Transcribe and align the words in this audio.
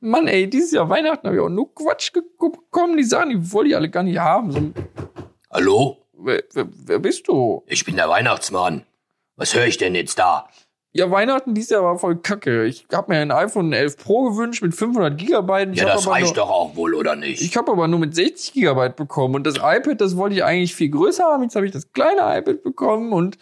Mann, 0.00 0.28
ey, 0.28 0.48
dieses 0.48 0.72
Jahr 0.72 0.88
Weihnachten 0.88 1.26
habe 1.26 1.36
ich 1.36 1.42
auch 1.42 1.48
nur 1.48 1.74
Quatsch 1.74 2.12
bekommen. 2.12 2.96
Die 2.96 3.04
Sachen, 3.04 3.30
die 3.30 3.52
wollte 3.52 3.70
ich 3.70 3.76
alle 3.76 3.90
gar 3.90 4.02
nicht 4.02 4.18
haben. 4.18 4.52
So, 4.52 4.60
Hallo? 5.50 5.96
wer, 6.12 6.42
wer, 6.52 6.66
wer 6.86 6.98
bist 6.98 7.28
du? 7.28 7.62
Ich 7.66 7.84
bin 7.84 7.96
der 7.96 8.08
Weihnachtsmann. 8.08 8.84
Was 9.36 9.54
höre 9.54 9.66
ich 9.66 9.76
denn 9.76 9.94
jetzt 9.94 10.18
da? 10.18 10.48
Ja, 10.92 11.10
Weihnachten 11.10 11.54
dieses 11.54 11.70
Jahr 11.70 11.84
war 11.84 11.98
voll 11.98 12.16
kacke. 12.16 12.64
Ich 12.64 12.86
habe 12.92 13.12
mir 13.12 13.20
ein 13.20 13.30
iPhone 13.30 13.72
11 13.72 13.98
Pro 13.98 14.30
gewünscht 14.30 14.62
mit 14.62 14.74
500 14.74 15.16
Gigabyte. 15.18 15.70
Ich 15.72 15.80
Ja, 15.80 15.86
das 15.86 16.08
reicht 16.08 16.34
nur, 16.34 16.34
doch 16.34 16.50
auch 16.50 16.76
wohl, 16.76 16.94
oder 16.94 17.14
nicht? 17.14 17.42
Ich 17.42 17.56
habe 17.56 17.70
aber 17.70 17.86
nur 17.86 18.00
mit 18.00 18.14
60 18.14 18.54
Gigabyte 18.54 18.96
bekommen. 18.96 19.34
Und 19.36 19.46
das 19.46 19.56
iPad, 19.56 20.00
das 20.00 20.16
wollte 20.16 20.36
ich 20.36 20.44
eigentlich 20.44 20.74
viel 20.74 20.88
größer 20.88 21.24
haben. 21.24 21.42
Jetzt 21.42 21.56
habe 21.56 21.66
ich 21.66 21.72
das 21.72 21.92
kleine 21.92 22.22
iPad 22.38 22.62
bekommen. 22.62 23.12
Und 23.12 23.36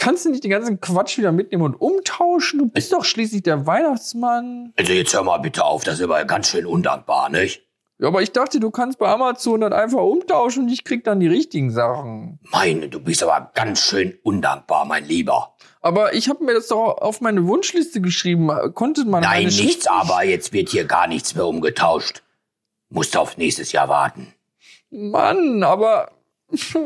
kannst 0.00 0.24
du 0.24 0.30
nicht 0.30 0.42
den 0.42 0.50
ganzen 0.50 0.80
Quatsch 0.80 1.16
wieder 1.18 1.30
mitnehmen 1.30 1.62
und 1.62 1.74
umtauschen? 1.80 2.58
Du 2.58 2.66
bist 2.66 2.92
doch 2.92 3.04
schließlich 3.04 3.42
der 3.44 3.66
Weihnachtsmann. 3.66 4.72
also 4.76 4.92
jetzt 4.92 5.14
hör 5.14 5.22
mal 5.22 5.38
bitte 5.38 5.64
auf, 5.64 5.84
das 5.84 5.94
ist 6.00 6.02
aber 6.04 6.24
ganz 6.24 6.48
schön 6.48 6.66
undankbar, 6.66 7.28
nicht? 7.28 7.62
Ja, 7.98 8.08
aber 8.08 8.22
ich 8.22 8.32
dachte, 8.32 8.60
du 8.60 8.70
kannst 8.70 8.98
bei 8.98 9.08
Amazon 9.08 9.60
dann 9.60 9.74
einfach 9.74 10.00
umtauschen 10.00 10.62
und 10.64 10.68
ich 10.70 10.84
krieg 10.84 11.04
dann 11.04 11.20
die 11.20 11.26
richtigen 11.28 11.70
Sachen. 11.70 12.40
Meine, 12.50 12.88
du 12.88 12.98
bist 12.98 13.22
aber 13.22 13.50
ganz 13.54 13.82
schön 13.82 14.18
undankbar, 14.22 14.86
mein 14.86 15.04
Lieber. 15.04 15.54
Aber 15.82 16.14
ich 16.14 16.30
habe 16.30 16.42
mir 16.42 16.54
das 16.54 16.68
doch 16.68 16.96
auf 16.98 17.20
meine 17.20 17.46
Wunschliste 17.46 18.00
geschrieben. 18.00 18.48
Konnte 18.74 19.04
man 19.04 19.22
Nein, 19.22 19.44
nichts 19.44 19.58
Schrift- 19.58 19.90
aber, 19.90 20.24
jetzt 20.24 20.54
wird 20.54 20.70
hier 20.70 20.84
gar 20.86 21.08
nichts 21.08 21.34
mehr 21.34 21.46
umgetauscht. 21.46 22.22
Musst 22.88 23.16
auf 23.18 23.36
nächstes 23.36 23.72
Jahr 23.72 23.90
warten. 23.90 24.32
Mann, 24.90 25.62
aber 25.62 26.10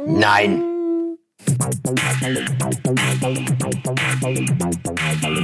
Nein. 0.07 0.65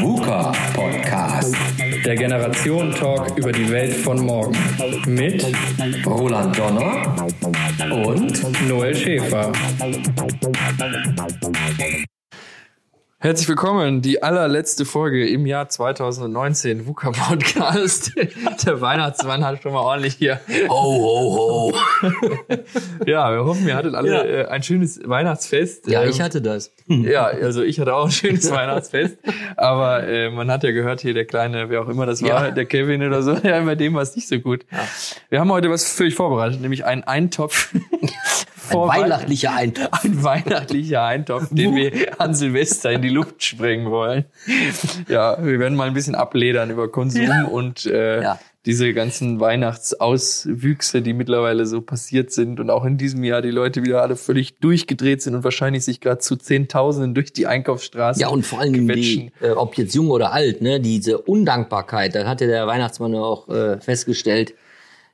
VUCA 0.01 0.53
Podcast. 0.75 1.57
Der 2.05 2.17
Generation-Talk 2.17 3.37
über 3.37 3.53
die 3.53 3.71
Welt 3.71 3.95
von 3.95 4.25
morgen. 4.25 4.57
Mit 5.07 5.45
Roland 6.07 6.59
Donner 6.59 7.16
und 7.91 8.69
Noel 8.69 8.95
Schäfer. 8.95 9.52
Herzlich 13.23 13.49
willkommen, 13.51 14.01
die 14.01 14.23
allerletzte 14.23 14.87
Folge 14.87 15.29
im 15.29 15.45
Jahr 15.45 15.68
2019, 15.68 16.87
VUCA 16.87 17.10
Podcast. 17.10 18.12
Der 18.65 18.80
Weihnachtsmann 18.80 19.45
hat 19.45 19.62
schon 19.62 19.74
mal 19.74 19.80
ordentlich 19.80 20.15
hier. 20.15 20.40
Ho, 20.71 20.74
ho, 20.74 21.73
ho. 21.73 21.74
Ja, 23.07 23.30
wir 23.30 23.45
hoffen, 23.45 23.68
ihr 23.68 23.74
hattet 23.77 23.95
alle 23.95 24.10
Ja. 24.10 24.23
äh, 24.24 24.46
ein 24.46 24.62
schönes 24.62 25.01
Weihnachtsfest. 25.04 25.87
Ja, 25.87 26.02
Ähm, 26.02 26.09
ich 26.09 26.23
hatte 26.23 26.40
das. 26.40 26.73
Ja, 26.87 27.27
also 27.27 27.62
ich 27.62 27.79
hatte 27.79 27.95
auch 27.95 28.07
ein 28.07 28.10
schönes 28.10 28.51
Weihnachtsfest. 28.51 29.18
Aber 29.55 30.02
äh, 30.09 30.30
man 30.30 30.51
hat 30.51 30.62
ja 30.65 30.71
gehört, 30.71 31.02
hier 31.02 31.12
der 31.12 31.27
kleine, 31.27 31.68
wer 31.68 31.82
auch 31.82 31.88
immer 31.90 32.07
das 32.07 32.23
war, 32.23 32.46
Ja. 32.46 32.51
der 32.52 32.65
Kevin 32.65 33.02
oder 33.07 33.23
so, 33.23 33.34
ja, 33.34 33.60
bei 33.60 33.74
dem 33.74 33.93
war 33.93 34.02
es 34.02 34.16
nicht 34.16 34.29
so 34.29 34.38
gut. 34.38 34.65
Wir 35.29 35.40
haben 35.40 35.52
heute 35.52 35.68
was 35.68 35.93
für 35.93 36.05
euch 36.05 36.15
vorbereitet, 36.15 36.62
nämlich 36.62 36.87
einen 36.87 37.05
Eintopf. 37.05 37.74
Ein 38.71 38.73
vor 38.73 38.88
weihnachtlicher 38.88 39.54
Eintopf. 39.54 40.04
ein 40.04 40.23
weihnachtlicher 40.23 41.02
Eintopf, 41.04 41.49
den 41.51 41.74
wir 41.74 42.21
an 42.21 42.35
Silvester 42.35 42.90
in 42.93 43.02
die 43.02 43.09
Luft 43.09 43.43
sprengen 43.43 43.90
wollen. 43.90 44.24
Ja, 45.09 45.37
wir 45.45 45.59
werden 45.59 45.77
mal 45.77 45.87
ein 45.88 45.95
bisschen 45.95 46.15
abledern 46.15 46.71
über 46.71 46.90
Konsum 46.90 47.46
und 47.51 47.87
äh, 47.87 48.23
Ja. 48.23 48.38
diese 48.66 48.93
ganzen 48.95 49.40
Weihnachtsauswüchse, 49.40 51.02
die 51.02 51.12
mittlerweile 51.12 51.66
so 51.66 51.80
passiert 51.80 52.30
sind 52.32 52.60
und 52.60 52.71
auch 52.71 52.85
in 52.85 52.99
diesem 52.99 53.24
Jahr 53.24 53.43
die 53.43 53.51
Leute 53.51 53.82
wieder 53.85 54.02
alle 54.02 54.16
völlig 54.16 54.59
durchgedreht 54.59 55.23
sind 55.23 55.34
und 55.34 55.45
wahrscheinlich 55.45 55.84
sich 55.84 56.01
gerade 56.01 56.18
zu 56.18 56.37
Zehntausenden 56.37 57.15
durch 57.15 57.32
die 57.32 57.46
Einkaufsstraße 57.46 58.21
Ja, 58.21 58.29
und 58.29 58.45
vor 58.45 58.62
Dingen, 58.62 58.88
die, 58.88 59.32
äh, 59.40 59.51
ob 59.51 59.77
jetzt 59.77 59.95
jung 59.95 60.10
oder 60.10 60.32
alt, 60.32 60.62
ne, 60.62 60.80
diese 60.80 61.18
Undankbarkeit, 61.18 62.15
da 62.15 62.27
hatte 62.27 62.46
der 62.46 62.66
Weihnachtsmann 62.66 63.15
auch 63.15 63.49
äh, 63.49 63.80
festgestellt, 63.80 64.55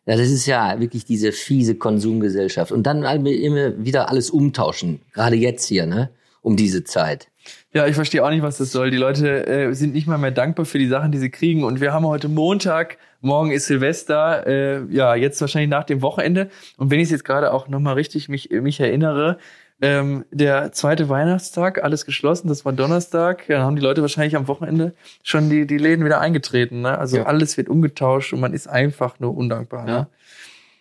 ja, 0.06 0.16
das 0.16 0.30
ist 0.30 0.46
ja 0.46 0.78
wirklich 0.80 1.04
diese 1.04 1.32
fiese 1.32 1.74
Konsumgesellschaft. 1.74 2.72
Und 2.72 2.84
dann 2.84 3.06
halt 3.06 3.26
immer 3.26 3.84
wieder 3.84 4.08
alles 4.08 4.30
umtauschen, 4.30 5.00
gerade 5.12 5.36
jetzt 5.36 5.66
hier, 5.66 5.86
ne, 5.86 6.10
um 6.42 6.56
diese 6.56 6.84
Zeit. 6.84 7.28
Ja, 7.72 7.86
ich 7.86 7.94
verstehe 7.94 8.24
auch 8.24 8.30
nicht, 8.30 8.42
was 8.42 8.58
das 8.58 8.72
soll. 8.72 8.90
Die 8.90 8.96
Leute 8.96 9.46
äh, 9.46 9.72
sind 9.72 9.94
nicht 9.94 10.06
mal 10.06 10.18
mehr 10.18 10.30
dankbar 10.30 10.64
für 10.64 10.78
die 10.78 10.86
Sachen, 10.86 11.12
die 11.12 11.18
sie 11.18 11.30
kriegen. 11.30 11.64
Und 11.64 11.80
wir 11.80 11.92
haben 11.92 12.06
heute 12.06 12.28
Montag, 12.28 12.98
morgen 13.20 13.50
ist 13.50 13.66
Silvester, 13.66 14.46
äh, 14.46 14.84
ja, 14.90 15.14
jetzt 15.14 15.40
wahrscheinlich 15.40 15.70
nach 15.70 15.84
dem 15.84 16.02
Wochenende. 16.02 16.50
Und 16.76 16.90
wenn 16.90 17.00
ich 17.00 17.06
es 17.06 17.10
jetzt 17.10 17.24
gerade 17.24 17.52
auch 17.52 17.68
nochmal 17.68 17.94
richtig 17.94 18.28
mich, 18.28 18.50
mich 18.50 18.80
erinnere, 18.80 19.38
ähm, 19.80 20.24
der 20.30 20.72
zweite 20.72 21.08
Weihnachtstag, 21.08 21.82
alles 21.84 22.06
geschlossen, 22.06 22.48
das 22.48 22.64
war 22.64 22.72
Donnerstag. 22.72 23.48
Ja, 23.48 23.58
dann 23.58 23.66
haben 23.66 23.76
die 23.76 23.82
Leute 23.82 24.00
wahrscheinlich 24.00 24.36
am 24.36 24.48
Wochenende 24.48 24.94
schon 25.22 25.50
die, 25.50 25.66
die 25.66 25.78
Läden 25.78 26.04
wieder 26.04 26.20
eingetreten. 26.20 26.80
Ne? 26.82 26.96
Also 26.98 27.18
Ja. 27.18 27.24
alles 27.24 27.56
wird 27.56 27.68
umgetauscht 27.68 28.32
und 28.32 28.40
man 28.40 28.54
ist 28.54 28.68
einfach 28.68 29.20
nur 29.20 29.36
undankbar. 29.36 29.84
Ne? 29.84 29.90
Ja. 29.90 30.08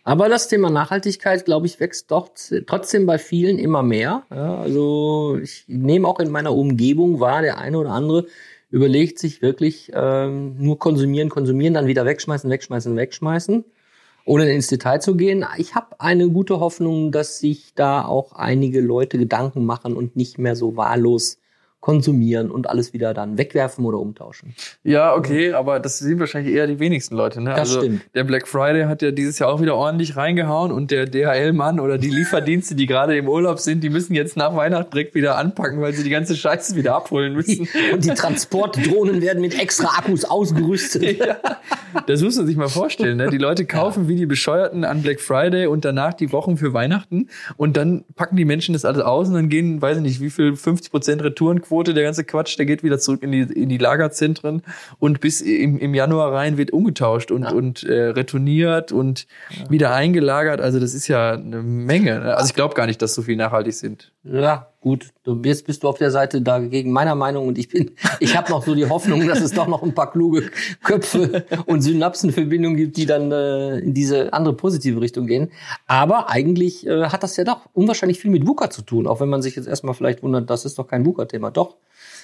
Aber 0.07 0.29
das 0.29 0.47
Thema 0.47 0.69
Nachhaltigkeit, 0.69 1.45
glaube 1.45 1.66
ich, 1.66 1.79
wächst 1.79 2.11
doch 2.11 2.29
trotzdem 2.67 3.07
bei 3.07 3.17
vielen 3.17 3.57
immer 3.57 3.81
mehr. 3.81 4.22
Ja, 4.29 4.59
also 4.59 5.39
ich 5.41 5.66
nehme 5.67 6.07
auch 6.07 6.19
in 6.19 6.29
meiner 6.29 6.53
Umgebung 6.53 7.19
wahr, 7.19 7.41
der 7.41 7.57
eine 7.57 7.79
oder 7.79 7.89
andere 7.89 8.27
überlegt 8.69 9.17
sich 9.17 9.41
wirklich 9.41 9.91
ähm, 9.95 10.57
nur 10.59 10.77
konsumieren, 10.77 11.29
konsumieren, 11.29 11.73
dann 11.73 11.88
wieder 11.88 12.06
wegschmeißen, 12.06 12.50
wegschmeißen, 12.50 12.95
wegschmeißen, 12.95 13.66
ohne 14.25 14.52
ins 14.52 14.68
Detail 14.68 15.00
zu 15.00 15.16
gehen. 15.16 15.46
Ich 15.58 15.75
habe 15.75 16.00
eine 16.00 16.30
gute 16.30 16.59
Hoffnung, 16.59 17.12
dass 17.12 17.40
sich 17.40 17.74
da 17.75 18.03
auch 18.03 18.34
einige 18.34 18.81
Leute 18.81 19.18
Gedanken 19.18 19.66
machen 19.66 19.96
und 19.96 20.16
nicht 20.16 20.38
mehr 20.38 20.56
so 20.56 20.75
wahllos 20.75 21.38
konsumieren 21.85 22.50
und 22.50 22.68
alles 22.68 22.94
wieder 22.94 23.13
dann 23.13 23.38
wegwerfen 23.38 23.85
oder 23.85 24.00
umtauschen. 24.00 24.56
Ja, 24.84 25.16
okay, 25.16 25.53
aber 25.53 25.79
das 25.79 26.00
sind 26.00 26.19
wahrscheinlich 26.19 26.56
eher 26.56 26.66
die 26.66 26.79
wenigsten 26.79 27.16
Leute. 27.16 27.41
Ne? 27.41 27.51
Das 27.51 27.59
also 27.59 27.81
stimmt. 27.81 28.01
der 28.16 28.23
Black 28.23 28.47
Friday 28.47 28.85
hat 28.85 29.03
ja 29.03 29.12
dieses 29.12 29.38
Jahr 29.38 29.53
auch 29.53 29.62
wieder 29.62 29.75
ordentlich 29.75 30.18
reingehauen 30.18 30.72
und 30.72 30.90
der 30.90 31.06
DHL-Mann 31.06 31.79
oder 31.79 32.00
die 32.00 32.09
Lieferdienste, 32.16 32.74
die 32.74 32.88
gerade 32.88 33.16
im 33.16 33.29
Urlaub 33.29 33.59
sind, 33.59 33.84
die 33.84 33.91
müssen 33.91 34.16
jetzt 34.16 34.35
nach 34.35 34.56
Weihnachten 34.56 34.90
direkt 34.90 35.13
wieder 35.13 35.38
anpacken, 35.38 35.79
weil 35.79 35.94
sie 35.94 36.03
die 36.03 36.09
ganze 36.09 36.35
Scheiße 36.35 36.75
wieder 36.75 36.95
abholen 36.95 37.34
müssen. 37.34 37.68
Und 37.94 38.03
die 38.03 38.09
Transportdrohnen 38.09 39.22
werden 39.22 39.40
mit 39.40 39.62
extra 39.62 40.00
Akkus 40.00 40.25
ausgerüstet. 40.25 41.19
ja. 41.19 41.38
Das 42.07 42.24
muss 42.24 42.35
man 42.35 42.47
sich 42.47 42.57
mal 42.57 42.68
vorstellen. 42.68 43.18
Ne? 43.18 43.29
Die 43.29 43.38
Leute 43.38 43.66
kaufen 43.66 44.07
wie 44.07 44.16
die 44.16 44.25
Bescheuerten 44.25 44.85
an 44.85 45.03
Black 45.03 45.22
Friday 45.22 45.68
und 45.68 45.85
danach 45.85 46.16
die 46.16 46.31
Wochen 46.31 46.57
für 46.57 46.74
Weihnachten 46.74 47.29
und 47.57 47.78
dann 47.78 48.06
packen 48.16 48.38
die 48.38 48.45
Menschen 48.45 48.74
das 48.74 48.85
alles 48.85 49.03
aus 49.03 49.28
und 49.28 49.35
dann 49.35 49.50
gehen, 49.50 49.84
weiß 49.84 49.97
ich 49.97 50.03
nicht, 50.03 50.19
wie 50.19 50.31
viel, 50.31 50.56
50 50.56 50.90
Prozent 50.90 51.24
Retourenquote, 51.24 51.75
der 51.84 52.03
ganze 52.03 52.24
Quatsch, 52.24 52.58
der 52.58 52.66
geht 52.66 52.84
wieder 52.84 53.00
zurück 53.00 53.24
in 53.24 53.31
die, 53.31 53.41
in 53.41 53.69
die 53.69 53.78
Lagerzentren 53.78 54.62
und 55.00 55.19
bis 55.22 55.41
im, 55.41 55.78
im 55.78 55.94
Januar 55.94 56.34
rein 56.34 56.58
wird 56.58 56.72
umgetauscht 56.72 57.31
und, 57.31 57.46
und 57.46 57.84
äh, 57.84 58.09
retourniert 58.09 58.91
und 58.91 59.28
wieder 59.69 59.94
eingelagert. 59.94 60.62
Also 60.62 60.80
das 60.80 60.94
ist 60.94 61.08
ja 61.08 61.34
eine 61.34 61.62
Menge. 61.62 62.19
Ne? 62.19 62.36
Also 62.36 62.50
ich 62.50 62.56
glaube 62.56 62.75
gar 62.75 62.86
nicht, 62.86 63.02
dass 63.02 63.13
so 63.13 63.22
viel 63.22 63.36
nachhaltig 63.36 63.74
sind. 63.74 64.12
Ja, 64.28 64.69
gut. 64.81 65.13
Bist, 65.24 65.68
bist 65.68 65.84
du 65.84 65.88
auf 65.88 66.00
der 66.00 66.09
Seite 66.09 66.41
dagegen 66.41 66.91
meiner 66.91 67.13
Meinung 67.13 67.47
und 67.47 67.59
ich 67.59 67.69
bin, 67.69 67.91
ich 68.19 68.36
habe 68.36 68.50
noch 68.50 68.66
so 68.66 68.74
die 68.74 68.90
Hoffnung, 68.90 69.28
dass 69.28 69.40
es 69.40 69.52
doch 69.52 69.68
noch 69.68 69.84
ein 69.84 69.94
paar 69.94 70.12
kluge 70.12 70.50
Köpfe 70.84 71.46
und 71.68 71.81
Synapsenverbindungen 71.81 72.75
gibt, 72.75 72.97
die 72.97 73.06
dann 73.06 73.31
äh, 73.31 73.78
in 73.80 73.94
diese 73.94 74.34
andere 74.34 74.56
positive 74.56 75.00
Richtung 75.00 75.28
gehen. 75.28 75.52
Aber 75.86 76.31
eigentlich 76.31 76.88
äh, 76.88 77.06
hat 77.06 77.22
das 77.22 77.38
ja 77.38 77.44
doch 77.44 77.69
unwahrscheinlich 77.74 78.19
viel 78.19 78.31
mit 78.31 78.47
VUCA 78.47 78.72
zu 78.72 78.81
tun, 78.81 79.06
auch 79.06 79.19
wenn 79.19 79.30
man 79.30 79.44
sich 79.44 79.56
jetzt 79.56 79.68
erstmal 79.68 79.94
vielleicht 79.94 80.24
wundert, 80.24 80.50
das 80.50 80.66
ist 80.66 80.80
doch 80.80 80.88
kein 80.88 81.06
VUCA-Thema. 81.06 81.52
Doch. 81.52 81.75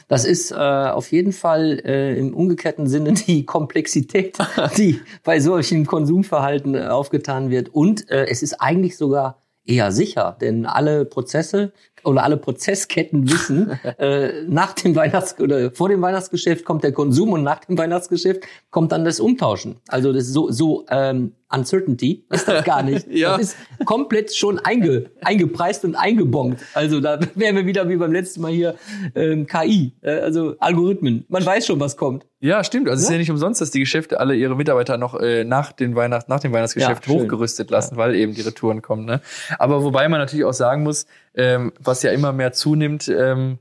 Das 0.07 0.25
ist 0.25 0.51
äh, 0.51 0.55
auf 0.55 1.11
jeden 1.11 1.33
Fall 1.33 1.81
äh, 1.85 2.17
im 2.17 2.33
umgekehrten 2.33 2.87
Sinne 2.87 3.13
die 3.13 3.45
Komplexität, 3.45 4.37
die 4.77 4.99
bei 5.23 5.39
solchen 5.39 5.85
Konsumverhalten 5.85 6.73
äh, 6.73 6.87
aufgetan 6.87 7.51
wird. 7.51 7.69
Und 7.69 8.09
äh, 8.09 8.25
es 8.25 8.41
ist 8.41 8.55
eigentlich 8.55 8.97
sogar 8.97 9.40
eher 9.65 9.91
sicher, 9.91 10.37
denn 10.41 10.65
alle 10.65 11.05
Prozesse 11.05 11.71
oder 12.03 12.23
alle 12.23 12.37
Prozessketten 12.37 13.29
wissen, 13.29 13.71
äh, 13.99 14.43
nach 14.47 14.73
dem 14.73 14.95
Weihnachts- 14.95 15.39
oder 15.39 15.71
vor 15.71 15.89
dem 15.89 16.01
Weihnachtsgeschäft 16.01 16.65
kommt 16.65 16.83
der 16.83 16.91
Konsum 16.91 17.33
und 17.33 17.43
nach 17.43 17.65
dem 17.65 17.77
Weihnachtsgeschäft 17.77 18.43
kommt 18.69 18.91
dann 18.91 19.05
das 19.05 19.19
Umtauschen. 19.19 19.77
Also 19.87 20.11
das 20.13 20.23
ist 20.23 20.33
so, 20.33 20.51
so 20.51 20.85
ähm, 20.89 21.33
Uncertainty 21.51 22.25
ist 22.29 22.47
das 22.47 22.63
gar 22.63 22.83
nicht. 22.83 23.07
Ja. 23.11 23.37
Das 23.37 23.47
ist 23.47 23.57
komplett 23.85 24.33
schon 24.33 24.59
einge, 24.59 25.11
eingepreist 25.21 25.83
und 25.85 25.95
eingebongt. 25.95 26.59
Also 26.73 27.01
da 27.01 27.19
wären 27.35 27.55
wir 27.55 27.65
wieder 27.65 27.89
wie 27.89 27.97
beim 27.97 28.13
letzten 28.13 28.41
Mal 28.41 28.51
hier 28.51 28.75
ähm, 29.15 29.47
KI, 29.47 29.93
äh, 30.01 30.19
also 30.19 30.55
Algorithmen. 30.59 31.25
Man 31.27 31.45
weiß 31.45 31.65
schon, 31.65 31.79
was 31.79 31.97
kommt. 31.97 32.25
Ja, 32.39 32.63
stimmt. 32.63 32.87
Also 32.89 32.99
es 32.99 33.03
ist 33.05 33.11
ja 33.11 33.17
nicht 33.17 33.29
umsonst, 33.29 33.59
dass 33.59 33.69
die 33.69 33.79
Geschäfte 33.79 34.19
alle 34.19 34.35
ihre 34.35 34.55
Mitarbeiter 34.55 34.97
noch 34.97 35.19
äh, 35.19 35.43
nach, 35.43 35.71
den 35.71 35.95
Weihnacht, 35.95 36.29
nach 36.29 36.39
dem 36.39 36.53
Weihnachtsgeschäft 36.53 37.05
Ja, 37.07 37.13
hochgerüstet 37.13 37.69
lassen, 37.69 37.97
weil 37.97 38.15
eben 38.15 38.33
die 38.33 38.41
Retouren 38.41 38.81
kommen. 38.81 39.05
Ne? 39.05 39.21
Aber 39.59 39.83
wobei 39.83 40.07
man 40.07 40.19
natürlich 40.19 40.45
auch 40.45 40.53
sagen 40.53 40.83
muss, 40.83 41.05
ähm, 41.35 41.73
was 41.79 42.01
ja 42.01 42.11
immer 42.11 42.33
mehr 42.33 42.53
zunimmt, 42.53 43.09
ähm, 43.09 43.59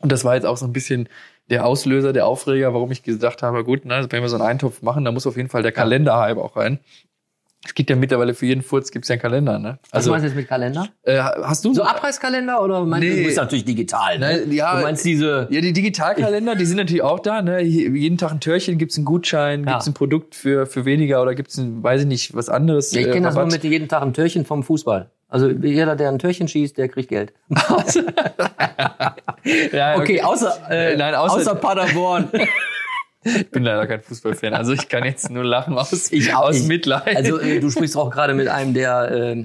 und 0.00 0.10
das 0.10 0.24
war 0.24 0.34
jetzt 0.34 0.46
auch 0.46 0.56
so 0.56 0.66
ein 0.66 0.72
bisschen 0.72 1.08
der 1.52 1.64
Auslöser, 1.66 2.12
der 2.12 2.26
Aufreger, 2.26 2.74
warum 2.74 2.90
ich 2.90 3.04
gedacht 3.04 3.42
habe, 3.42 3.62
gut, 3.62 3.84
ne, 3.84 4.06
wenn 4.10 4.22
wir 4.22 4.28
so 4.28 4.36
einen 4.36 4.44
Eintopf 4.44 4.82
machen, 4.82 5.04
da 5.04 5.12
muss 5.12 5.26
auf 5.26 5.36
jeden 5.36 5.48
Fall 5.50 5.62
der 5.62 5.70
Kalenderhype 5.72 6.42
auch 6.42 6.56
rein. 6.56 6.80
Es 7.64 7.74
gibt 7.74 7.90
ja 7.90 7.94
mittlerweile 7.94 8.34
für 8.34 8.44
jeden 8.46 8.62
Furz 8.62 8.90
gibt's 8.90 9.06
ja 9.08 9.12
einen 9.12 9.22
Kalender, 9.22 9.56
ne? 9.60 9.78
Was 9.84 9.92
Also, 9.92 10.10
meinst 10.10 10.24
du 10.24 10.28
jetzt 10.30 10.36
mit 10.36 10.48
Kalender? 10.48 10.88
äh, 11.04 11.18
hast 11.20 11.64
du 11.64 11.72
So 11.72 11.84
Abreißkalender 11.84 12.60
oder 12.60 12.84
meinst 12.84 13.06
du, 13.06 13.12
Nee. 13.12 13.20
du 13.20 13.24
bist 13.26 13.36
natürlich 13.36 13.64
digital? 13.64 14.18
Ne? 14.18 14.46
Ne, 14.46 14.52
ja, 14.54 14.74
du 14.78 14.82
meinst 14.82 15.04
diese. 15.04 15.46
Ja, 15.48 15.60
die 15.60 15.72
Digitalkalender, 15.72 16.56
die 16.56 16.64
sind 16.64 16.78
natürlich 16.78 17.02
auch 17.02 17.20
da. 17.20 17.40
Ne? 17.40 17.60
Jeden 17.62 18.18
Tag 18.18 18.32
ein 18.32 18.40
Türchen, 18.40 18.78
gibt's 18.78 18.96
einen 18.96 19.04
Gutschein, 19.04 19.62
Ja. 19.64 19.72
gibt's 19.74 19.86
ein 19.86 19.94
Produkt 19.94 20.34
für, 20.34 20.66
für 20.66 20.84
weniger 20.86 21.22
oder 21.22 21.36
gibt's 21.36 21.56
ein, 21.56 21.84
weiß 21.84 22.00
ich 22.00 22.06
nicht, 22.08 22.34
was 22.34 22.48
anderes. 22.48 22.90
Ja, 22.92 23.02
ich 23.02 23.06
äh, 23.06 23.10
kenne 23.12 23.26
das 23.26 23.36
nur 23.36 23.46
mit 23.46 23.62
jeden 23.62 23.86
Tag 23.86 24.02
ein 24.02 24.12
Türchen 24.12 24.44
vom 24.44 24.64
Fußball. 24.64 25.10
Also 25.32 25.48
jeder, 25.48 25.96
der 25.96 26.10
ein 26.10 26.18
Türchen 26.18 26.46
schießt, 26.46 26.76
der 26.76 26.88
kriegt 26.88 27.08
Geld. 27.08 27.32
ja, 29.72 29.96
Okay, 29.96 30.22
außer, 30.22 30.58
äh, 30.70 30.96
Nein, 30.96 31.14
außer- 31.14 31.40
außer 31.40 31.54
Paderborn. 31.54 32.28
Ich 33.24 33.50
bin 33.50 33.62
leider 33.62 33.86
kein 33.86 34.02
Fußballfan, 34.02 34.52
also 34.52 34.72
ich 34.72 34.88
kann 34.88 35.04
jetzt 35.04 35.30
nur 35.30 35.44
lachen 35.44 35.78
aus, 35.78 36.10
Ich 36.10 36.34
aus 36.34 36.56
nicht. 36.56 36.68
Mitleid. 36.68 37.16
Also 37.16 37.38
äh, 37.38 37.60
du 37.60 37.70
sprichst 37.70 37.96
auch 37.96 38.10
gerade 38.10 38.34
mit 38.34 38.48
einem, 38.48 38.74
der, 38.74 39.10
äh, 39.10 39.44